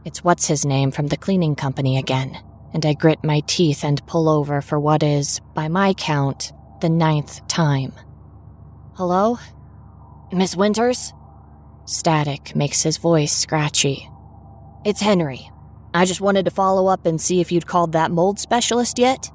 [0.04, 2.38] It's what's his name from the cleaning company again,
[2.72, 6.88] and I grit my teeth and pull over for what is, by my count, the
[6.88, 7.92] ninth time.
[8.94, 9.38] Hello?
[10.32, 11.12] Miss Winters?
[11.84, 14.08] Static makes his voice scratchy.
[14.84, 15.50] It's Henry.
[15.92, 19.30] I just wanted to follow up and see if you'd called that mold specialist yet.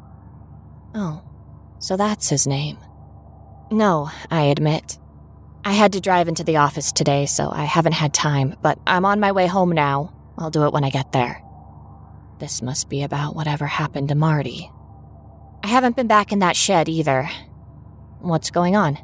[0.94, 1.22] Oh,
[1.80, 2.78] so that's his name.
[3.72, 4.98] No, I admit.
[5.66, 9.04] I had to drive into the office today, so I haven't had time, but I'm
[9.04, 10.14] on my way home now.
[10.38, 11.42] I'll do it when I get there.
[12.40, 14.70] This must be about whatever happened to Marty.
[15.64, 17.30] I haven't been back in that shed either.
[18.20, 18.98] What's going on?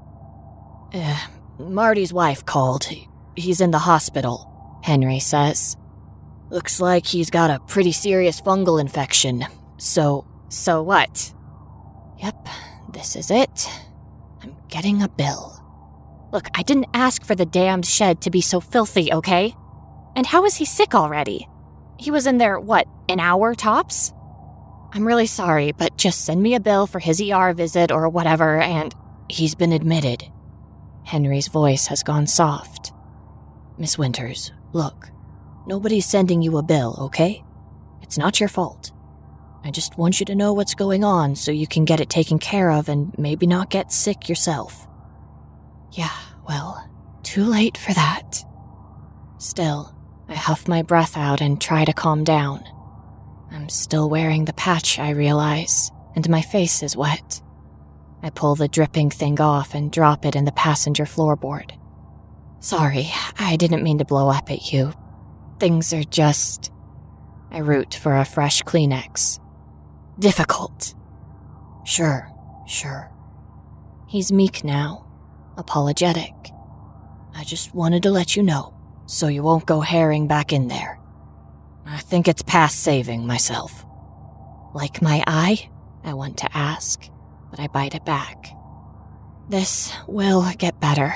[0.94, 1.18] Uh,
[1.60, 2.88] Marty's wife called.
[3.36, 5.78] He's in the hospital, Henry says.
[6.50, 9.46] Looks like he's got a pretty serious fungal infection.
[9.78, 11.34] So, so what?
[12.22, 12.48] Yep,
[12.92, 13.70] this is it.
[14.44, 15.58] I'm getting a bill.
[16.34, 19.56] Look, I didn't ask for the damned shed to be so filthy, okay?
[20.16, 21.48] And how is he sick already?
[22.02, 24.12] He was in there, what, an hour tops?
[24.92, 28.60] I'm really sorry, but just send me a bill for his ER visit or whatever,
[28.60, 28.96] and
[29.30, 30.24] he's been admitted.
[31.04, 32.92] Henry's voice has gone soft.
[33.78, 35.10] Miss Winters, look,
[35.68, 37.44] nobody's sending you a bill, okay?
[38.02, 38.92] It's not your fault.
[39.64, 42.40] I just want you to know what's going on so you can get it taken
[42.40, 44.88] care of and maybe not get sick yourself.
[45.92, 46.18] Yeah,
[46.50, 46.90] well,
[47.22, 48.44] too late for that.
[49.38, 49.96] Still,
[50.32, 52.64] I huff my breath out and try to calm down.
[53.52, 57.42] I'm still wearing the patch, I realize, and my face is wet.
[58.24, 61.72] I pull the dripping thing off and drop it in the passenger floorboard.
[62.62, 64.94] Sorry, I didn't mean to blow up at you.
[65.60, 66.72] Things are just.
[67.52, 69.38] I root for a fresh Kleenex.
[70.18, 70.96] Difficult.
[71.84, 72.32] Sure,
[72.66, 73.12] sure.
[74.08, 75.06] He's meek now,
[75.58, 76.34] apologetic.
[77.36, 78.74] I just wanted to let you know,
[79.12, 80.98] so you won't go herring back in there.
[81.86, 83.86] I think it's past saving myself.
[84.74, 85.70] Like my eye?
[86.02, 87.10] I want to ask,
[87.50, 88.56] but I bite it back.
[89.50, 91.14] This will get better,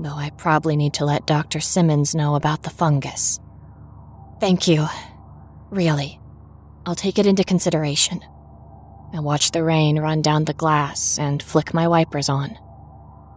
[0.00, 1.60] though I probably need to let Dr.
[1.60, 3.38] Simmons know about the fungus.
[4.40, 4.88] Thank you.
[5.70, 6.18] Really.
[6.84, 8.22] I'll take it into consideration.
[9.14, 12.58] I watch the rain run down the glass and flick my wipers on.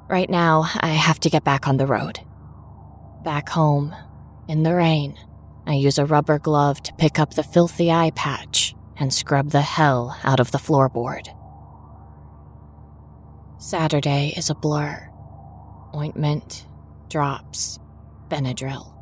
[0.09, 2.21] Right now, I have to get back on the road.
[3.23, 3.93] Back home,
[4.47, 5.19] in the rain,
[5.65, 9.61] I use a rubber glove to pick up the filthy eye patch and scrub the
[9.61, 11.27] hell out of the floorboard.
[13.57, 15.09] Saturday is a blur.
[15.93, 16.65] Ointment,
[17.09, 17.77] drops,
[18.29, 18.93] Benadryl.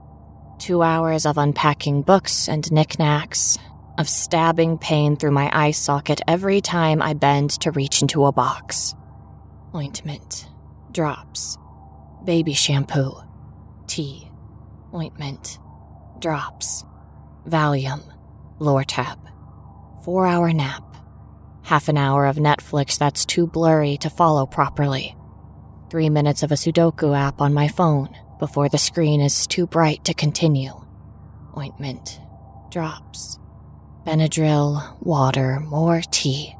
[0.57, 3.59] Two hours of unpacking books and knickknacks,
[3.99, 8.31] of stabbing pain through my eye socket every time I bend to reach into a
[8.31, 8.95] box.
[9.75, 10.49] Ointment,
[10.91, 11.57] drops,
[12.25, 13.13] baby shampoo,
[13.87, 14.29] tea,
[14.93, 15.59] ointment,
[16.19, 16.83] drops,
[17.47, 18.03] Valium,
[18.59, 19.17] Lortab,
[20.03, 20.83] four hour nap,
[21.63, 25.15] half an hour of Netflix that's too blurry to follow properly,
[25.89, 30.03] three minutes of a Sudoku app on my phone before the screen is too bright
[30.05, 30.71] to continue,
[31.57, 32.19] ointment,
[32.69, 33.39] drops,
[34.05, 36.55] Benadryl, water, more tea.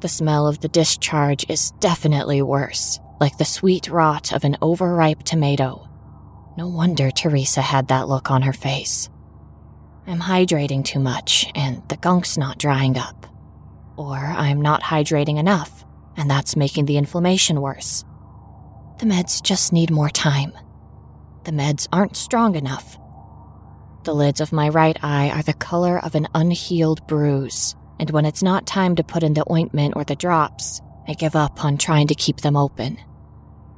[0.00, 5.22] The smell of the discharge is definitely worse, like the sweet rot of an overripe
[5.22, 5.83] tomato.
[6.56, 9.08] No wonder Teresa had that look on her face.
[10.06, 13.26] I'm hydrating too much, and the gunk's not drying up.
[13.96, 15.84] Or I'm not hydrating enough,
[16.16, 18.04] and that's making the inflammation worse.
[18.98, 20.52] The meds just need more time.
[21.44, 22.98] The meds aren't strong enough.
[24.04, 28.26] The lids of my right eye are the color of an unhealed bruise, and when
[28.26, 31.78] it's not time to put in the ointment or the drops, I give up on
[31.78, 32.98] trying to keep them open.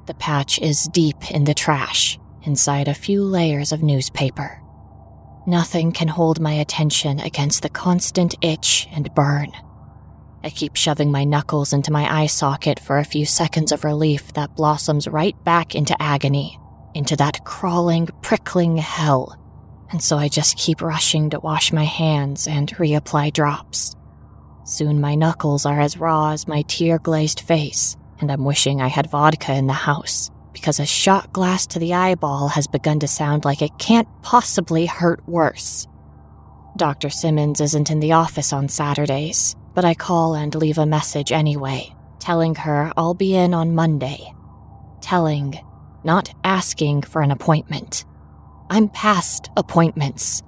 [0.06, 4.62] The patch is deep in the trash, inside a few layers of newspaper.
[5.46, 9.52] Nothing can hold my attention against the constant itch and burn.
[10.42, 14.32] I keep shoving my knuckles into my eye socket for a few seconds of relief
[14.34, 16.58] that blossoms right back into agony,
[16.94, 19.36] into that crawling, prickling hell.
[19.90, 23.94] And so I just keep rushing to wash my hands and reapply drops.
[24.64, 28.88] Soon my knuckles are as raw as my tear glazed face, and I'm wishing I
[28.88, 33.06] had vodka in the house because a shot glass to the eyeball has begun to
[33.06, 35.86] sound like it can't possibly hurt worse.
[36.78, 37.10] Dr.
[37.10, 41.94] Simmons isn't in the office on Saturdays, but I call and leave a message anyway,
[42.20, 44.32] telling her I'll be in on Monday.
[45.02, 45.62] Telling,
[46.04, 48.06] not asking for an appointment.
[48.70, 50.42] I'm past appointments.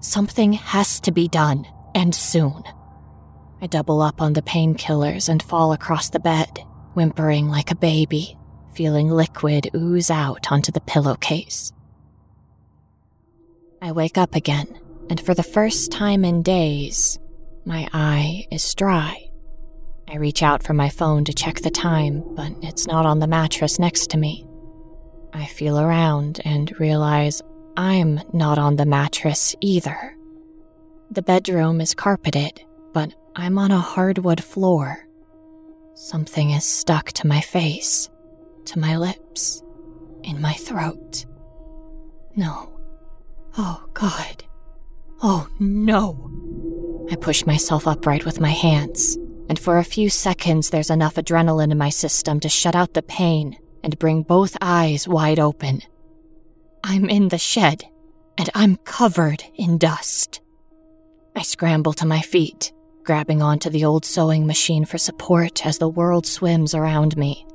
[0.00, 2.62] Something has to be done, and soon.
[3.60, 8.38] I double up on the painkillers and fall across the bed, whimpering like a baby
[8.74, 11.72] feeling liquid ooze out onto the pillowcase.
[13.80, 14.78] I wake up again,
[15.10, 17.18] and for the first time in days,
[17.64, 19.28] my eye is dry.
[20.08, 23.26] I reach out for my phone to check the time, but it's not on the
[23.26, 24.46] mattress next to me.
[25.32, 27.40] I feel around and realize
[27.76, 30.16] I'm not on the mattress either.
[31.10, 35.06] The bedroom is carpeted, but I'm on a hardwood floor.
[35.94, 38.10] Something is stuck to my face
[38.66, 39.62] to my lips,
[40.22, 41.26] in my throat.
[42.36, 42.70] No.
[43.58, 44.44] Oh, God.
[45.22, 46.30] Oh, no.
[47.10, 49.16] I push myself upright with my hands,
[49.48, 53.02] and for a few seconds there's enough adrenaline in my system to shut out the
[53.02, 55.82] pain and bring both eyes wide open.
[56.84, 57.84] I'm in the shed,
[58.38, 60.40] and I'm covered in dust.
[61.36, 62.72] I scramble to my feet,
[63.04, 67.46] grabbing onto the old sewing machine for support as the world swims around me.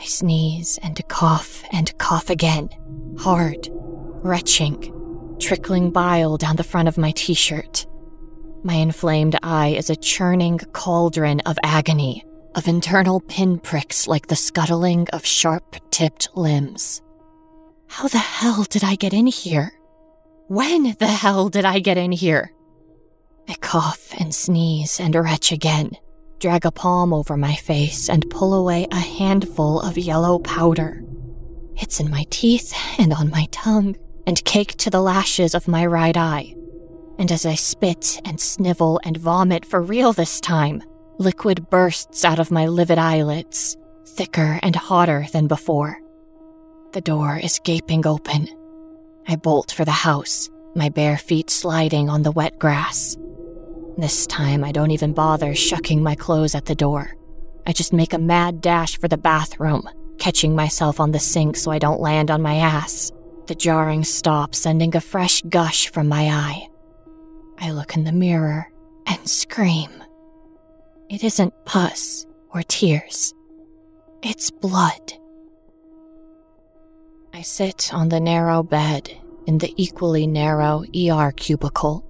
[0.00, 2.70] I sneeze and cough and cough again,
[3.18, 7.86] hard, retching, trickling bile down the front of my t shirt.
[8.64, 12.24] My inflamed eye is a churning cauldron of agony,
[12.54, 17.02] of internal pinpricks like the scuttling of sharp tipped limbs.
[17.86, 19.74] How the hell did I get in here?
[20.46, 22.54] When the hell did I get in here?
[23.46, 25.90] I cough and sneeze and retch again,
[26.40, 31.04] drag a palm over my face, and pull away a handful of yellow powder.
[31.76, 35.86] It's in my teeth and on my tongue, and caked to the lashes of my
[35.86, 36.54] right eye.
[37.18, 40.82] And as I spit and snivel and vomit for real this time,
[41.18, 43.76] liquid bursts out of my livid eyelids,
[44.06, 46.00] thicker and hotter than before.
[46.92, 48.48] The door is gaping open.
[49.28, 53.16] I bolt for the house, my bare feet sliding on the wet grass.
[54.00, 57.14] This time, I don't even bother shucking my clothes at the door.
[57.66, 59.86] I just make a mad dash for the bathroom,
[60.18, 63.12] catching myself on the sink so I don't land on my ass.
[63.46, 66.66] The jarring stop sending a fresh gush from my eye.
[67.58, 68.72] I look in the mirror
[69.06, 69.90] and scream.
[71.10, 72.24] It isn't pus
[72.54, 73.34] or tears,
[74.22, 75.12] it's blood.
[77.34, 79.10] I sit on the narrow bed
[79.46, 82.06] in the equally narrow ER cubicle,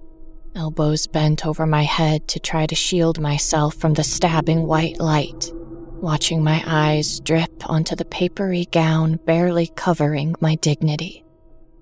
[0.55, 5.51] elbows bent over my head to try to shield myself from the stabbing white light,
[5.53, 11.23] watching my eyes drip onto the papery gown barely covering my dignity.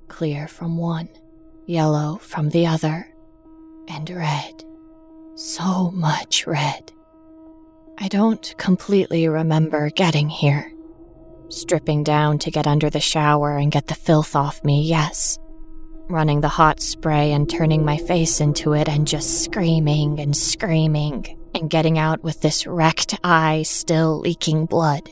[0.08, 1.10] Clear from one,
[1.66, 3.08] yellow from the other,
[3.88, 4.64] and red.
[5.36, 6.92] So much red.
[7.98, 10.74] I don't completely remember getting here.
[11.50, 15.40] Stripping down to get under the shower and get the filth off me, yes.
[16.10, 21.38] Running the hot spray and turning my face into it and just screaming and screaming
[21.54, 25.08] and getting out with this wrecked eye still leaking blood.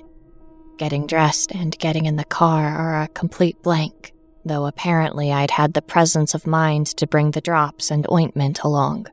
[0.80, 4.12] Getting dressed and getting in the car are a complete blank,
[4.44, 9.06] though apparently I'd had the presence of mind to bring the drops and ointment along.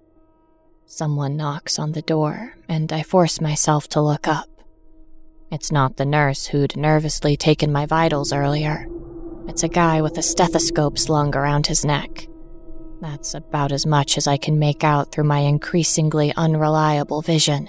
[0.86, 4.48] Someone knocks on the door, and I force myself to look up.
[5.50, 8.88] It's not the nurse who'd nervously taken my vitals earlier.
[9.48, 12.28] It's a guy with a stethoscope slung around his neck.
[13.00, 17.68] That's about as much as I can make out through my increasingly unreliable vision.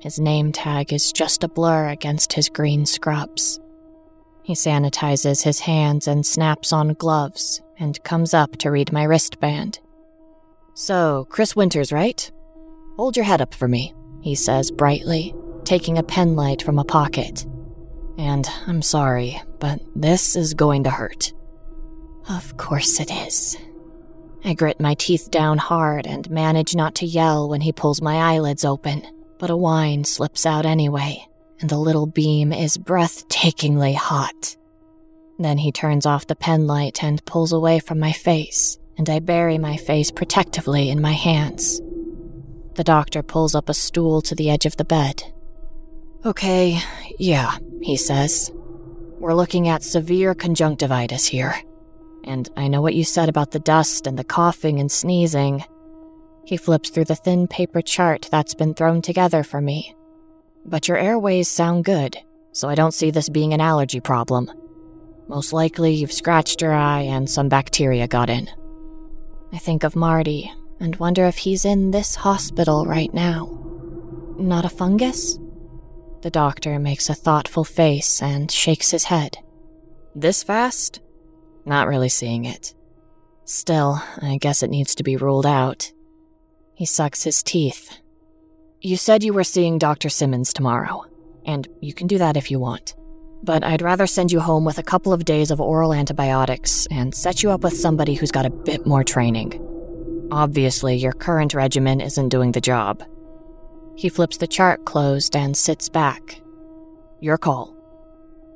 [0.00, 3.58] His name tag is just a blur against his green scrubs.
[4.42, 9.80] He sanitizes his hands and snaps on gloves and comes up to read my wristband.
[10.74, 12.30] So, Kris Winters, right?
[12.96, 15.34] Hold your head up for me, he says brightly
[15.66, 17.44] taking a penlight from a pocket.
[18.18, 21.32] And I'm sorry, but this is going to hurt.
[22.28, 23.56] Of course it is.
[24.44, 28.16] I grit my teeth down hard and manage not to yell when he pulls my
[28.16, 29.06] eyelids open,
[29.38, 31.26] but a whine slips out anyway,
[31.60, 34.56] and the little beam is breathtakingly hot.
[35.38, 39.58] Then he turns off the penlight and pulls away from my face, and I bury
[39.58, 41.80] my face protectively in my hands.
[42.74, 45.22] The doctor pulls up a stool to the edge of the bed
[46.24, 46.80] Okay,
[47.18, 48.50] yeah, he says.
[49.18, 51.54] We're looking at severe conjunctivitis here.
[52.24, 55.64] And I know what you said about the dust and the coughing and sneezing.
[56.44, 59.94] He flips through the thin paper chart that's been thrown together for me.
[60.64, 62.18] But your airways sound good,
[62.52, 64.50] so I don't see this being an allergy problem.
[65.28, 68.48] Most likely you've scratched your eye and some bacteria got in.
[69.52, 73.46] I think of Marty and wonder if he's in this hospital right now.
[74.38, 75.38] Not a fungus?
[76.26, 79.38] The doctor makes a thoughtful face and shakes his head.
[80.12, 80.98] This fast?
[81.64, 82.74] Not really seeing it.
[83.44, 85.92] Still, I guess it needs to be ruled out.
[86.74, 88.00] He sucks his teeth.
[88.80, 90.08] You said you were seeing Dr.
[90.08, 91.04] Simmons tomorrow,
[91.44, 92.96] and you can do that if you want.
[93.44, 97.14] But I'd rather send you home with a couple of days of oral antibiotics and
[97.14, 99.62] set you up with somebody who's got a bit more training.
[100.32, 103.04] Obviously, your current regimen isn't doing the job,
[103.96, 106.40] he flips the chart closed and sits back.
[107.20, 107.74] Your call.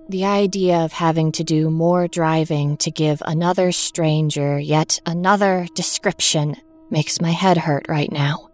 [0.09, 6.57] The idea of having to do more driving to give another stranger yet another description
[6.91, 8.49] makes my head hurt right now.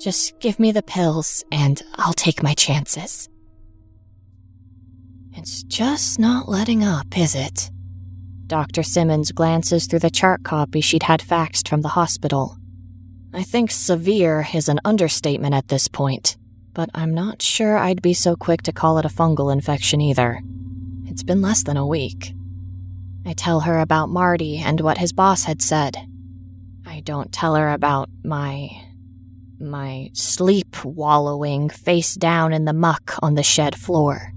[0.00, 3.28] Just give me the pills and I'll take my chances.
[5.34, 7.70] It's just not letting up, is it?
[8.46, 8.82] Dr.
[8.82, 12.58] Simmons glances through the chart copy she'd had faxed from the hospital.
[13.34, 16.36] I think severe is an understatement at this point,
[16.74, 20.42] but I'm not sure I'd be so quick to call it a fungal infection either.
[21.06, 22.34] It's been less than a week.
[23.24, 25.96] I tell her about Marty and what his boss had said.
[26.86, 28.68] I don't tell her about my.
[29.58, 34.34] my sleep wallowing face down in the muck on the shed floor.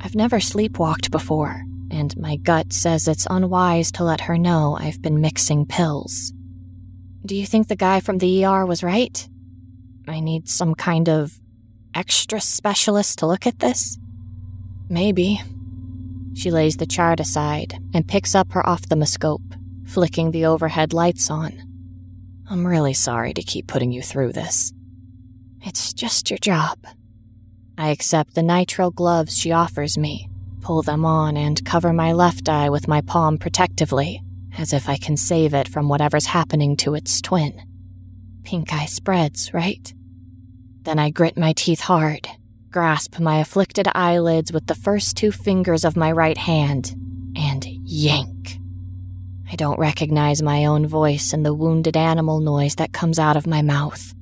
[0.00, 5.00] I've never sleepwalked before, and my gut says it's unwise to let her know I've
[5.00, 6.34] been mixing pills.
[7.24, 9.28] Do you think the guy from the ER was right?
[10.08, 11.40] I need some kind of
[11.94, 13.98] extra specialist to look at this?
[14.88, 15.40] Maybe.
[16.34, 19.54] She lays the chart aside and picks up her ophthalmoscope,
[19.86, 21.62] flicking the overhead lights on.
[22.50, 24.72] I'm really sorry to keep putting you through this.
[25.60, 26.78] It's just your job.
[27.78, 30.28] I accept the nitrile gloves she offers me,
[30.60, 34.22] pull them on, and cover my left eye with my palm protectively,
[34.58, 37.62] as if I can save it from whatever's happening to its twin.
[38.44, 39.92] Pink eye spreads, right?
[40.82, 42.28] Then I grit my teeth hard,
[42.70, 46.94] grasp my afflicted eyelids with the first two fingers of my right hand,
[47.36, 48.58] and yank.
[49.50, 53.46] I don't recognize my own voice and the wounded animal noise that comes out of
[53.46, 54.14] my mouth.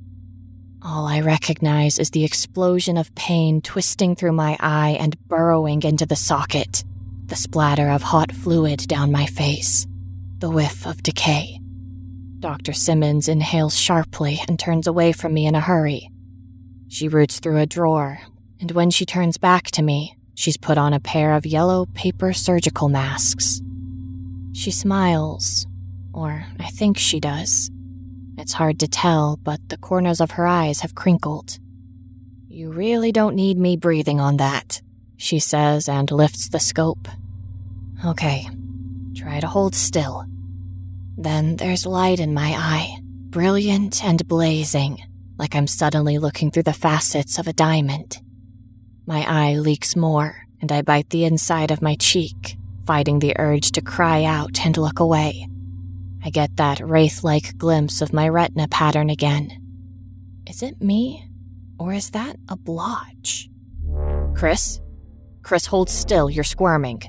[0.83, 6.05] All I recognize is the explosion of pain twisting through my eye and burrowing into
[6.05, 6.83] the socket,
[7.27, 9.85] the splatter of hot fluid down my face,
[10.41, 11.59] the whiff of decay.
[12.39, 12.73] Dr.
[12.73, 16.09] Simmons inhales sharply and turns away from me in a hurry.
[16.89, 18.19] She roots through a drawer,
[18.59, 22.33] and when she turns back to me, she's put on a pair of yellow paper
[22.33, 23.61] surgical masks.
[24.53, 25.67] She smiles,
[26.11, 27.69] or I think she does.
[28.39, 31.59] It's hard to tell, but the corners of her eyes have crinkled.
[32.47, 34.81] You really don't need me breathing on that,
[35.17, 37.07] she says and lifts the scope.
[38.03, 38.49] Okay,
[39.15, 40.25] try to hold still.
[41.17, 45.03] Then there's light in my eye, brilliant and blazing,
[45.37, 48.19] like I'm suddenly looking through the facets of a diamond.
[49.05, 52.55] My eye leaks more, and I bite the inside of my cheek,
[52.85, 55.47] fighting the urge to cry out and look away.
[56.23, 59.57] I get that wraith like glimpse of my retina pattern again.
[60.47, 61.27] Is it me?
[61.79, 63.49] Or is that a blotch?
[64.35, 64.79] Kris?
[65.41, 67.01] Kris, hold still, you're squirming.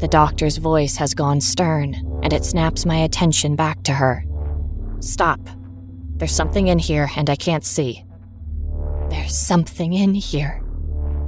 [0.00, 4.24] The doctor's voice has gone stern, and it snaps my attention back to her.
[5.00, 5.40] Stop.
[6.16, 8.04] There's something in here, and I can't see.
[9.10, 10.62] There's something in here.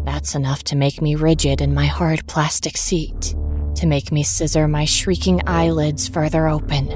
[0.05, 3.35] That's enough to make me rigid in my hard plastic seat
[3.75, 6.89] to make me scissor my shrieking eyelids further open.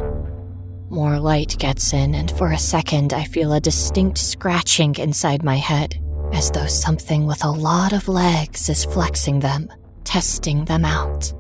[0.88, 5.56] More light gets in, and for a second I feel a distinct scratching inside my
[5.56, 6.00] head,
[6.32, 9.68] as though something with a lot of legs is flexing them,
[10.04, 11.32] testing them out.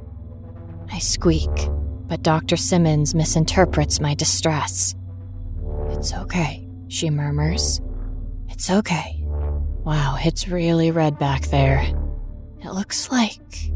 [0.96, 1.50] I squeak,
[2.08, 2.56] but Dr.
[2.56, 4.94] Simmons misinterprets my distress.
[5.90, 7.82] It's okay, she murmurs.
[8.48, 9.22] It's okay.
[9.84, 11.82] Wow, it's really red back there.
[12.62, 13.72] It looks like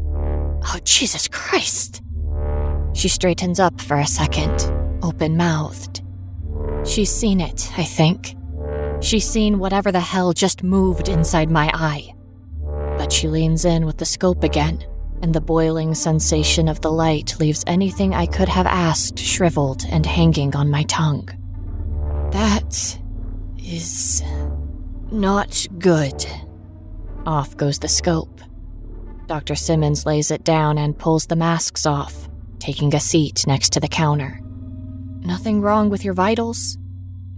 [0.63, 2.01] Oh, Jesus Christ!
[2.93, 4.59] She straightens up for a second,
[5.03, 6.01] open mouthed.
[6.83, 8.35] She's seen it, I think.
[8.99, 12.15] She's seen whatever the hell just moved inside my eye.
[12.97, 14.83] But she leans in with the scope again,
[15.21, 20.05] and the boiling sensation of the light leaves anything I could have asked shriveled and
[20.05, 21.29] hanging on my tongue.
[22.31, 22.99] That
[23.57, 24.23] is
[25.11, 26.25] not good.
[27.25, 28.41] Off goes the scope.
[29.27, 29.55] Dr.
[29.55, 32.27] Simmons lays it down and pulls the masks off,
[32.59, 34.41] taking a seat next to the counter.
[35.19, 36.77] Nothing wrong with your vitals?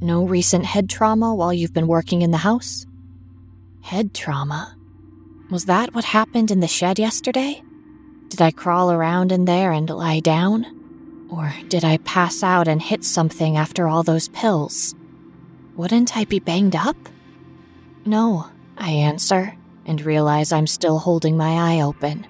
[0.02, 2.86] No recent head trauma while you've been working in the house?
[3.82, 4.78] Head trauma?
[5.50, 7.62] Was that what happened in the shed yesterday?
[8.34, 10.66] Did I crawl around in there and lie down?
[11.30, 14.96] Or did I pass out and hit something after all those pills?
[15.76, 16.98] Wouldn't I be banged up?
[18.08, 19.56] No, I answer
[19.86, 22.26] and realize I'm still holding my eye open.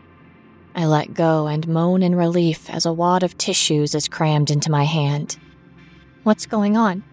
[0.75, 4.69] I let go and moan in relief as a wad of tissues is crammed into
[4.69, 5.37] my hand.
[6.23, 7.05] What's going on?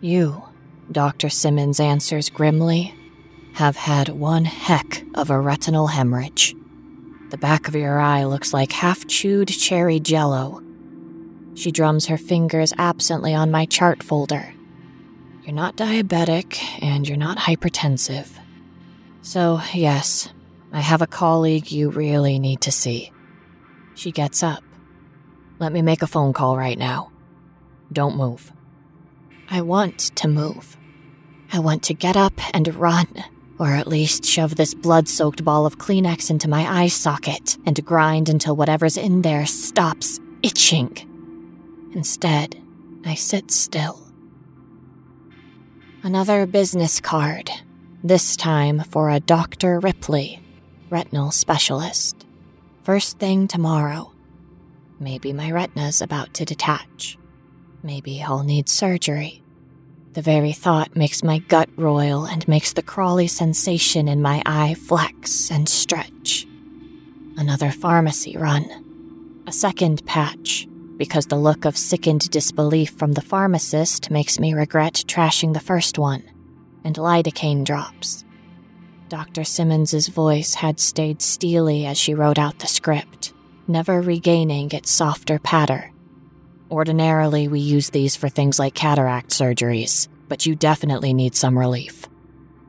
[0.00, 0.44] You,
[0.92, 1.28] Dr.
[1.28, 2.94] Simmons answers grimly,
[3.54, 6.54] have had one heck of a retinal hemorrhage.
[7.30, 10.62] The back of your eye looks like half chewed cherry jello.
[11.54, 14.54] She drums her fingers absently on my chart folder.
[15.42, 18.28] You're not diabetic and you're not hypertensive.
[19.22, 20.32] So, yes,
[20.72, 23.10] I have a colleague you really need to see.
[23.94, 24.62] She gets up.
[25.58, 27.10] Let me make a phone call right now.
[27.92, 28.52] Don't move.
[29.48, 30.76] I want to move.
[31.52, 33.06] I want to get up and run,
[33.58, 37.84] or at least shove this blood soaked ball of Kleenex into my eye socket and
[37.84, 40.96] grind until whatever's in there stops itching.
[41.94, 42.60] Instead,
[43.04, 44.02] I sit still.
[46.02, 47.50] Another business card
[48.04, 49.80] this time for a Dr.
[49.80, 50.40] Ripley,
[50.90, 52.26] retinal specialist.
[52.82, 54.12] First thing tomorrow.
[55.00, 57.18] Maybe my retina's about to detach.
[57.82, 59.42] Maybe I'll need surgery.
[60.16, 64.72] The very thought makes my gut roil and makes the crawly sensation in my eye
[64.72, 66.46] flex and stretch.
[67.36, 69.42] Another pharmacy run.
[69.46, 75.04] A second patch, because the look of sickened disbelief from the pharmacist makes me regret
[75.06, 76.22] trashing the first one
[76.82, 78.24] and lidocaine drops.
[79.10, 79.44] Dr.
[79.44, 83.34] Simmons's voice had stayed steely as she wrote out the script,
[83.68, 85.92] never regaining its softer patter.
[86.70, 92.06] Ordinarily, we use these for things like cataract surgeries, but you definitely need some relief.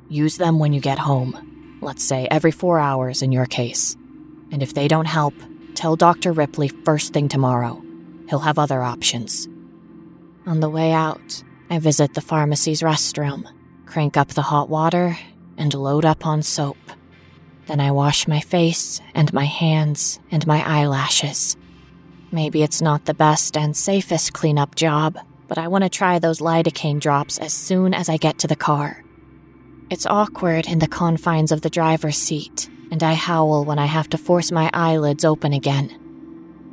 [0.07, 3.95] Use them when you get home, let's say every four hours in your case.
[4.51, 5.33] And if they don't help,
[5.73, 6.31] tell Dr.
[6.31, 7.81] Ripley first thing tomorrow.
[8.29, 9.47] He'll have other options.
[10.45, 13.45] On the way out, I visit the pharmacy's restroom,
[13.87, 15.17] crank up the hot water,
[15.57, 16.77] and load up on soap.
[17.65, 21.57] Then I wash my face and my hands and my eyelashes.
[22.31, 25.17] Maybe it's not the best and safest cleanup job,
[25.47, 28.55] but I want to try those lidocaine drops as soon as I get to the
[28.55, 29.03] car.
[29.89, 34.09] It's awkward in the confines of the driver's seat, and I howl when I have
[34.09, 35.97] to force my eyelids open again.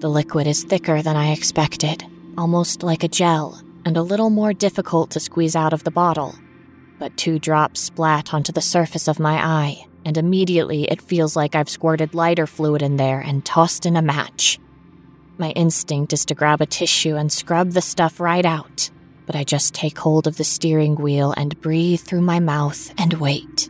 [0.00, 2.04] The liquid is thicker than I expected,
[2.36, 6.34] almost like a gel, and a little more difficult to squeeze out of the bottle.
[6.98, 11.54] But two drops splat onto the surface of my eye, and immediately it feels like
[11.54, 14.58] I've squirted lighter fluid in there and tossed in a match.
[15.36, 18.90] My instinct is to grab a tissue and scrub the stuff right out,
[19.26, 23.14] but I just take hold of the steering wheel and breathe through my mouth and
[23.14, 23.68] wait.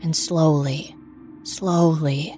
[0.00, 0.96] And slowly,
[1.42, 2.34] slowly,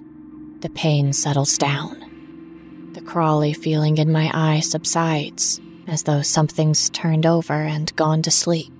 [0.59, 2.89] the pain settles down.
[2.93, 8.31] The crawly feeling in my eye subsides, as though something's turned over and gone to
[8.31, 8.73] sleep.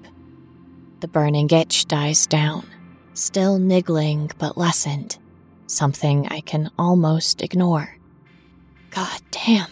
[1.00, 2.68] The burning itch dies down,
[3.14, 5.18] still niggling but lessened,
[5.66, 8.01] something I can almost ignore.
[8.92, 9.70] God damn,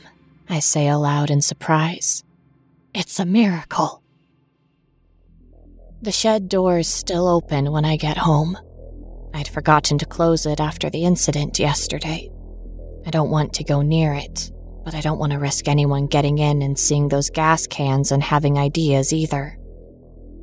[0.47, 2.24] I say aloud in surprise.
[2.93, 4.01] It's a miracle.
[6.01, 8.57] The shed door is still open when I get home.
[9.34, 12.32] I'd forgotten to close it after the incident yesterday.
[13.05, 14.53] I don't want to go near it,
[14.86, 18.24] but I don't want to risk anyone getting in and seeing those gas cans and
[18.24, 19.57] having ideas either.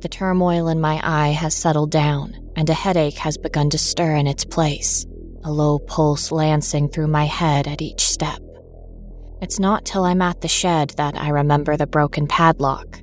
[0.01, 4.15] The turmoil in my eye has settled down, and a headache has begun to stir
[4.15, 5.07] in its place,
[5.43, 8.39] a low pulse lancing through my head at each step.
[9.39, 12.99] It's not till I'm at the shed that I remember the broken padlock.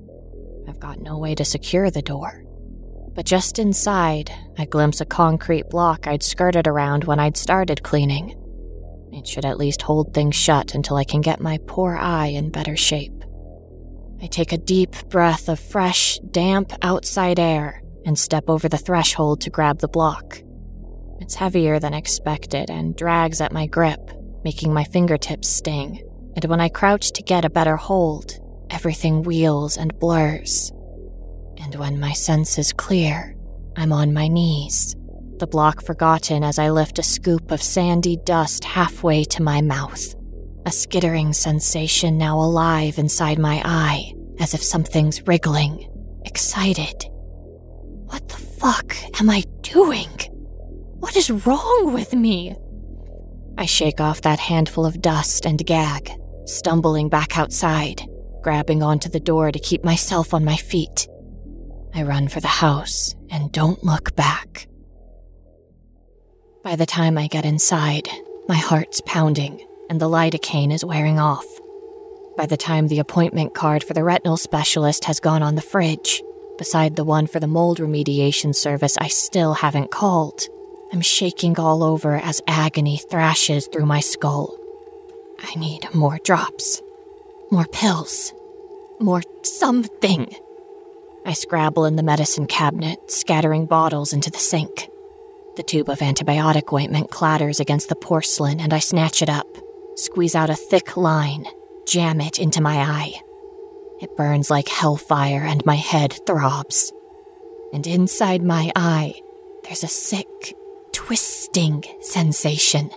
[0.69, 2.45] I've got no way to secure the door.
[3.15, 8.35] But just inside, I glimpse a concrete block I'd skirted around when I'd started cleaning.
[9.13, 12.51] It should at least hold things shut until I can get my poor eye in
[12.51, 13.23] better shape.
[14.21, 19.41] I take a deep breath of fresh, damp outside air and step over the threshold
[19.43, 20.43] to grab the block.
[21.21, 24.11] It's heavier than expected and drags at my grip,
[24.43, 26.03] making my fingertips sting
[26.35, 28.33] and when I crouch to get a better hold,
[28.71, 30.73] everything wheels and blurs.
[31.59, 33.37] And when my senses clear,
[33.77, 34.97] I'm on my knees,
[35.39, 40.15] the block forgotten as I lift a scoop of sandy dust halfway to my mouth.
[40.67, 45.89] A skittering sensation now alive inside my eye, as if something's wriggling,
[46.25, 47.05] excited.
[48.07, 50.09] What the fuck am I doing?
[50.99, 52.57] What is wrong with me?
[53.59, 56.11] I shake off that handful of dust and gag,
[56.45, 58.03] stumbling back outside,
[58.43, 61.09] grabbing onto the door to keep myself on my feet.
[61.95, 64.67] I run for the house and don't look back.
[66.63, 68.09] By the time I get inside,
[68.49, 71.47] my heart's pounding and the lidocaine is wearing off.
[72.37, 76.23] By the time the appointment card for the retinal specialist has gone on the fridge,
[76.59, 80.49] beside the one for the mold remediation service I still haven't called,
[80.93, 84.59] I'm shaking all over as agony thrashes through my skull.
[85.47, 86.81] I need more drops,
[87.51, 88.33] more pills,
[88.99, 90.35] more something.
[91.27, 94.89] I scrabble in the medicine cabinet, scattering bottles into the sink.
[95.57, 99.47] The tube of antibiotic ointment clatters against the porcelain, and I snatch it up,
[99.97, 101.45] squeeze out a thick line,
[101.87, 103.13] jam it into my eye.
[104.01, 106.91] It burns like hellfire, and my head throbs.
[107.73, 109.21] And inside my eye,
[109.65, 110.57] there's a sick,
[110.93, 112.91] twisting sensation.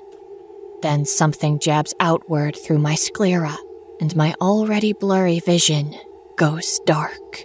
[0.82, 3.57] Then something jabs outward through my sclera,
[3.99, 5.95] and my already blurry vision
[6.38, 7.43] goes dark.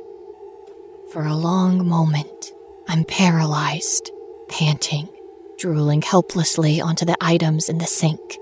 [1.12, 2.52] For a long moment,
[2.88, 4.10] I'm paralyzed,
[4.48, 5.08] panting,
[5.58, 8.36] drooling helplessly onto the items in the sink.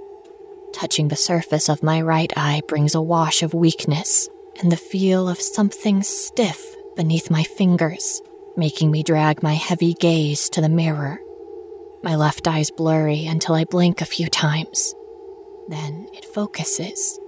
[0.72, 4.28] Touching the surface of my right eye brings a wash of weakness
[4.60, 8.20] and the feel of something stiff beneath my fingers,
[8.56, 11.20] making me drag my heavy gaze to the mirror.
[12.02, 14.94] My left eye's blurry until I blink a few times.
[15.68, 17.18] Then it focuses.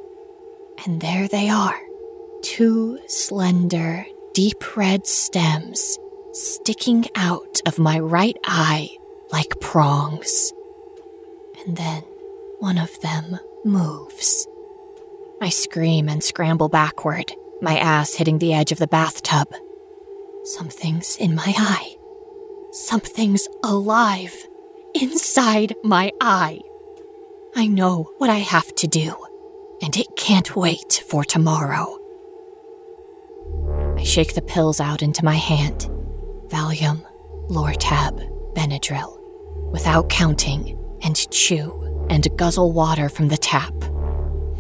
[0.85, 1.79] And there they are
[2.43, 4.05] two slender,
[4.35, 5.99] deep red stems
[6.33, 8.91] sticking out of my right eye
[9.31, 10.53] like prongs.
[11.65, 12.03] And then
[12.59, 14.47] one of them moves.
[15.41, 19.49] I scream and scramble backward, my ass hitting the edge of the bathtub.
[20.45, 21.97] Something's in my eye.
[22.73, 24.47] Something's alive
[24.95, 26.61] inside my eye.
[27.55, 29.15] I know what I have to do,
[29.83, 31.99] and it can't wait for tomorrow.
[33.97, 35.89] I shake the pills out into my hand
[36.49, 37.05] Valium,
[37.49, 39.19] Lortab, Benadryl,
[39.71, 43.75] without counting, and chew and guzzle water from the tap.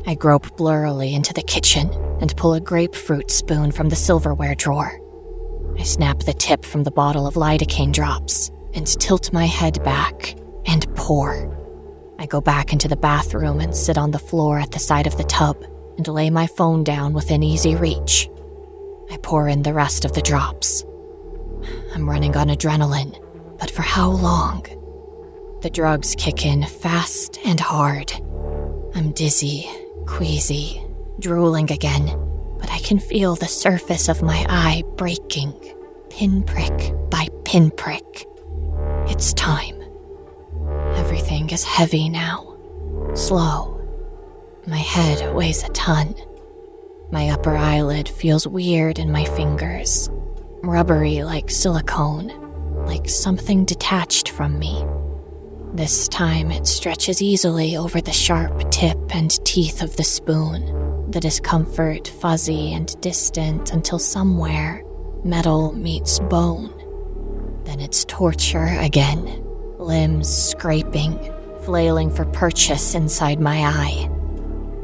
[0.06, 4.98] I grope blurrily into the kitchen and pull a grapefruit spoon from the silverware drawer.
[5.78, 10.36] I snap the tip from the bottle of lidocaine drops and tilt my head back
[10.66, 11.58] and pour.
[12.18, 15.16] I go back into the bathroom and sit on the floor at the side of
[15.16, 15.64] the tub
[15.96, 18.28] and lay my phone down within easy reach.
[19.10, 20.84] I pour in the rest of the drops.
[21.94, 23.18] I'm running on adrenaline,
[23.58, 24.64] but for how long?
[25.62, 28.12] The drugs kick in fast and hard.
[28.94, 29.68] I'm dizzy,
[30.06, 30.82] queasy,
[31.20, 32.06] drooling again,
[32.58, 35.54] but I can feel the surface of my eye breaking,
[36.10, 38.26] pinprick by pinprick.
[39.08, 39.82] It's time.
[40.94, 42.56] Everything is heavy now,
[43.14, 43.80] slow.
[44.66, 46.14] My head weighs a ton.
[47.10, 50.08] My upper eyelid feels weird in my fingers,
[50.62, 52.32] rubbery like silicone,
[52.86, 54.84] like something detached from me.
[55.74, 61.20] This time it stretches easily over the sharp tip and teeth of the spoon, the
[61.20, 64.84] discomfort fuzzy and distant until somewhere
[65.24, 66.81] metal meets bone.
[67.64, 69.44] Then it's torture again,
[69.78, 71.18] limbs scraping,
[71.64, 74.10] flailing for purchase inside my eye.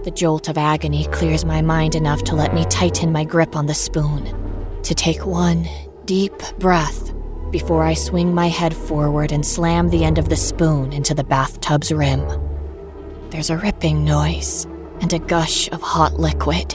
[0.04, 3.66] The jolt of agony clears my mind enough to let me tighten my grip on
[3.66, 5.68] the spoon, to take one
[6.04, 7.12] deep breath
[7.50, 11.24] before I swing my head forward and slam the end of the spoon into the
[11.24, 12.24] bathtub's rim.
[13.30, 14.66] There's a ripping noise
[15.00, 16.74] and a gush of hot liquid.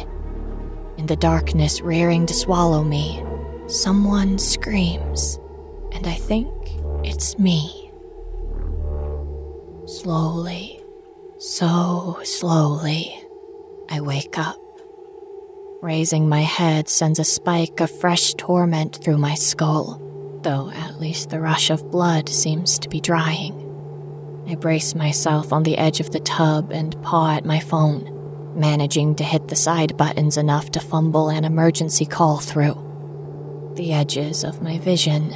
[0.97, 3.24] In the darkness rearing to swallow me,
[3.68, 5.39] someone screams,
[5.93, 6.49] and I think
[7.03, 7.91] it's me.
[9.85, 10.81] Slowly,
[11.37, 13.21] so slowly,
[13.89, 14.59] I wake up.
[15.81, 20.03] Raising my head sends a spike of fresh torment through my skull
[20.43, 23.59] though at least the rush of blood seems to be drying.
[24.47, 29.15] I brace myself on the edge of the tub and paw at my phone, managing
[29.15, 32.79] to hit the side buttons enough to fumble an emergency call through.
[33.75, 35.31] The edges of my vision,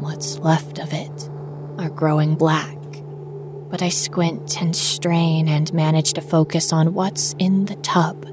[0.00, 1.30] what's left of it,
[1.78, 2.76] are growing black,
[3.70, 8.26] but I squint and strain and manage to focus on what's in the tub.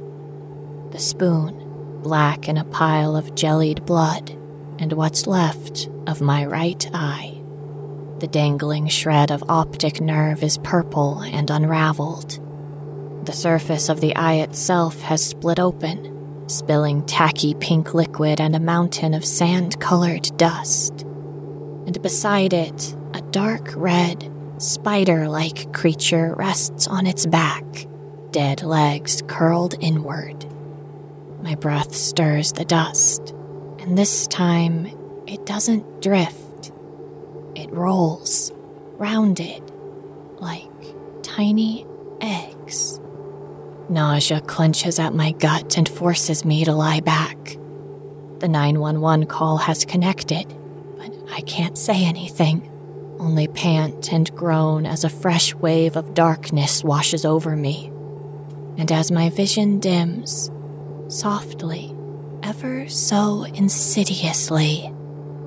[0.91, 4.29] The spoon, black in a pile of jellied blood
[4.79, 7.41] and what's left of my right eye.
[8.19, 12.39] The dangling shred of optic nerve is purple and unraveled.
[13.25, 18.59] The surface of the eye itself has split open, spilling tacky pink liquid and a
[18.59, 21.04] mountain of sand colored dust.
[21.85, 27.63] And beside it, a dark red, spider like creature rests on its back,
[28.31, 30.45] dead legs curled inward.
[31.41, 33.35] My breath stirs the dust
[33.85, 34.87] and this time
[35.27, 36.71] it doesn't drift,
[37.55, 38.51] it rolls,
[38.97, 39.61] rounded,
[40.39, 40.71] like
[41.21, 41.85] tiny
[42.19, 42.99] eggs.
[43.89, 47.37] Nausea clenches at my gut and forces me to lie back.
[48.39, 50.51] The 911 call has connected,
[51.31, 52.69] I can't say anything,
[53.19, 57.91] only pant and groan as a fresh wave of darkness washes over me.
[58.77, 60.51] And as my vision dims,
[61.07, 61.95] softly,
[62.43, 64.91] ever so insidiously,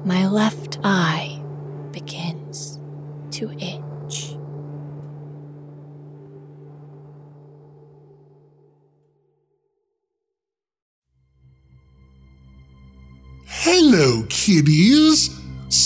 [0.05, 1.43] my left eye
[1.93, 2.81] begins
[3.33, 4.35] to itch.
[13.47, 15.38] Hello, kiddies!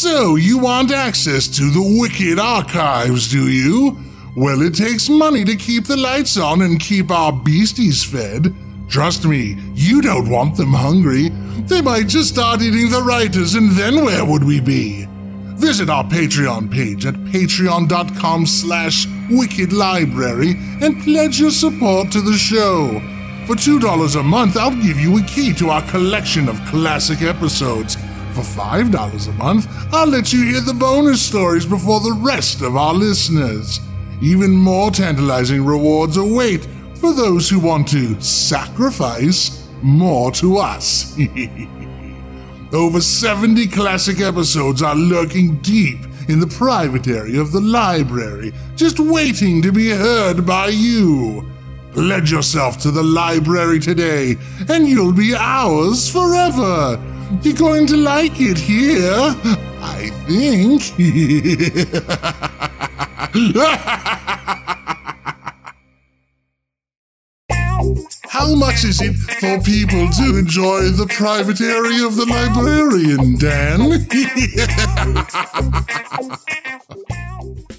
[0.02, 3.96] So, you want access to the Wicked Archives, do you?
[4.36, 8.52] Well, it takes money to keep the lights on and keep our beasties fed.
[8.88, 11.28] Trust me, you don't want them hungry.
[11.68, 15.06] They might just start eating the writers, and then where would we be?
[15.54, 22.88] Visit our Patreon page at patreon.com slash wickedlibrary and pledge your support to the show.
[23.46, 27.96] For $2 a month, I'll give you a key to our collection of classic episodes.
[28.32, 32.76] For $5 a month, I'll let you hear the bonus stories before the rest of
[32.76, 33.78] our listeners.
[34.22, 41.14] Even more tantalizing rewards await for those who want to sacrifice more to us.
[42.72, 45.98] Over 70 classic episodes are lurking deep
[46.30, 51.46] in the private area of the library, just waiting to be heard by you.
[51.92, 54.36] Pledge yourself to the library today,
[54.70, 56.98] and you'll be ours forever.
[57.40, 59.34] You're going to like it here,
[59.80, 60.82] I think.
[68.28, 74.06] How much is it for people to enjoy the private area of the librarian, Dan?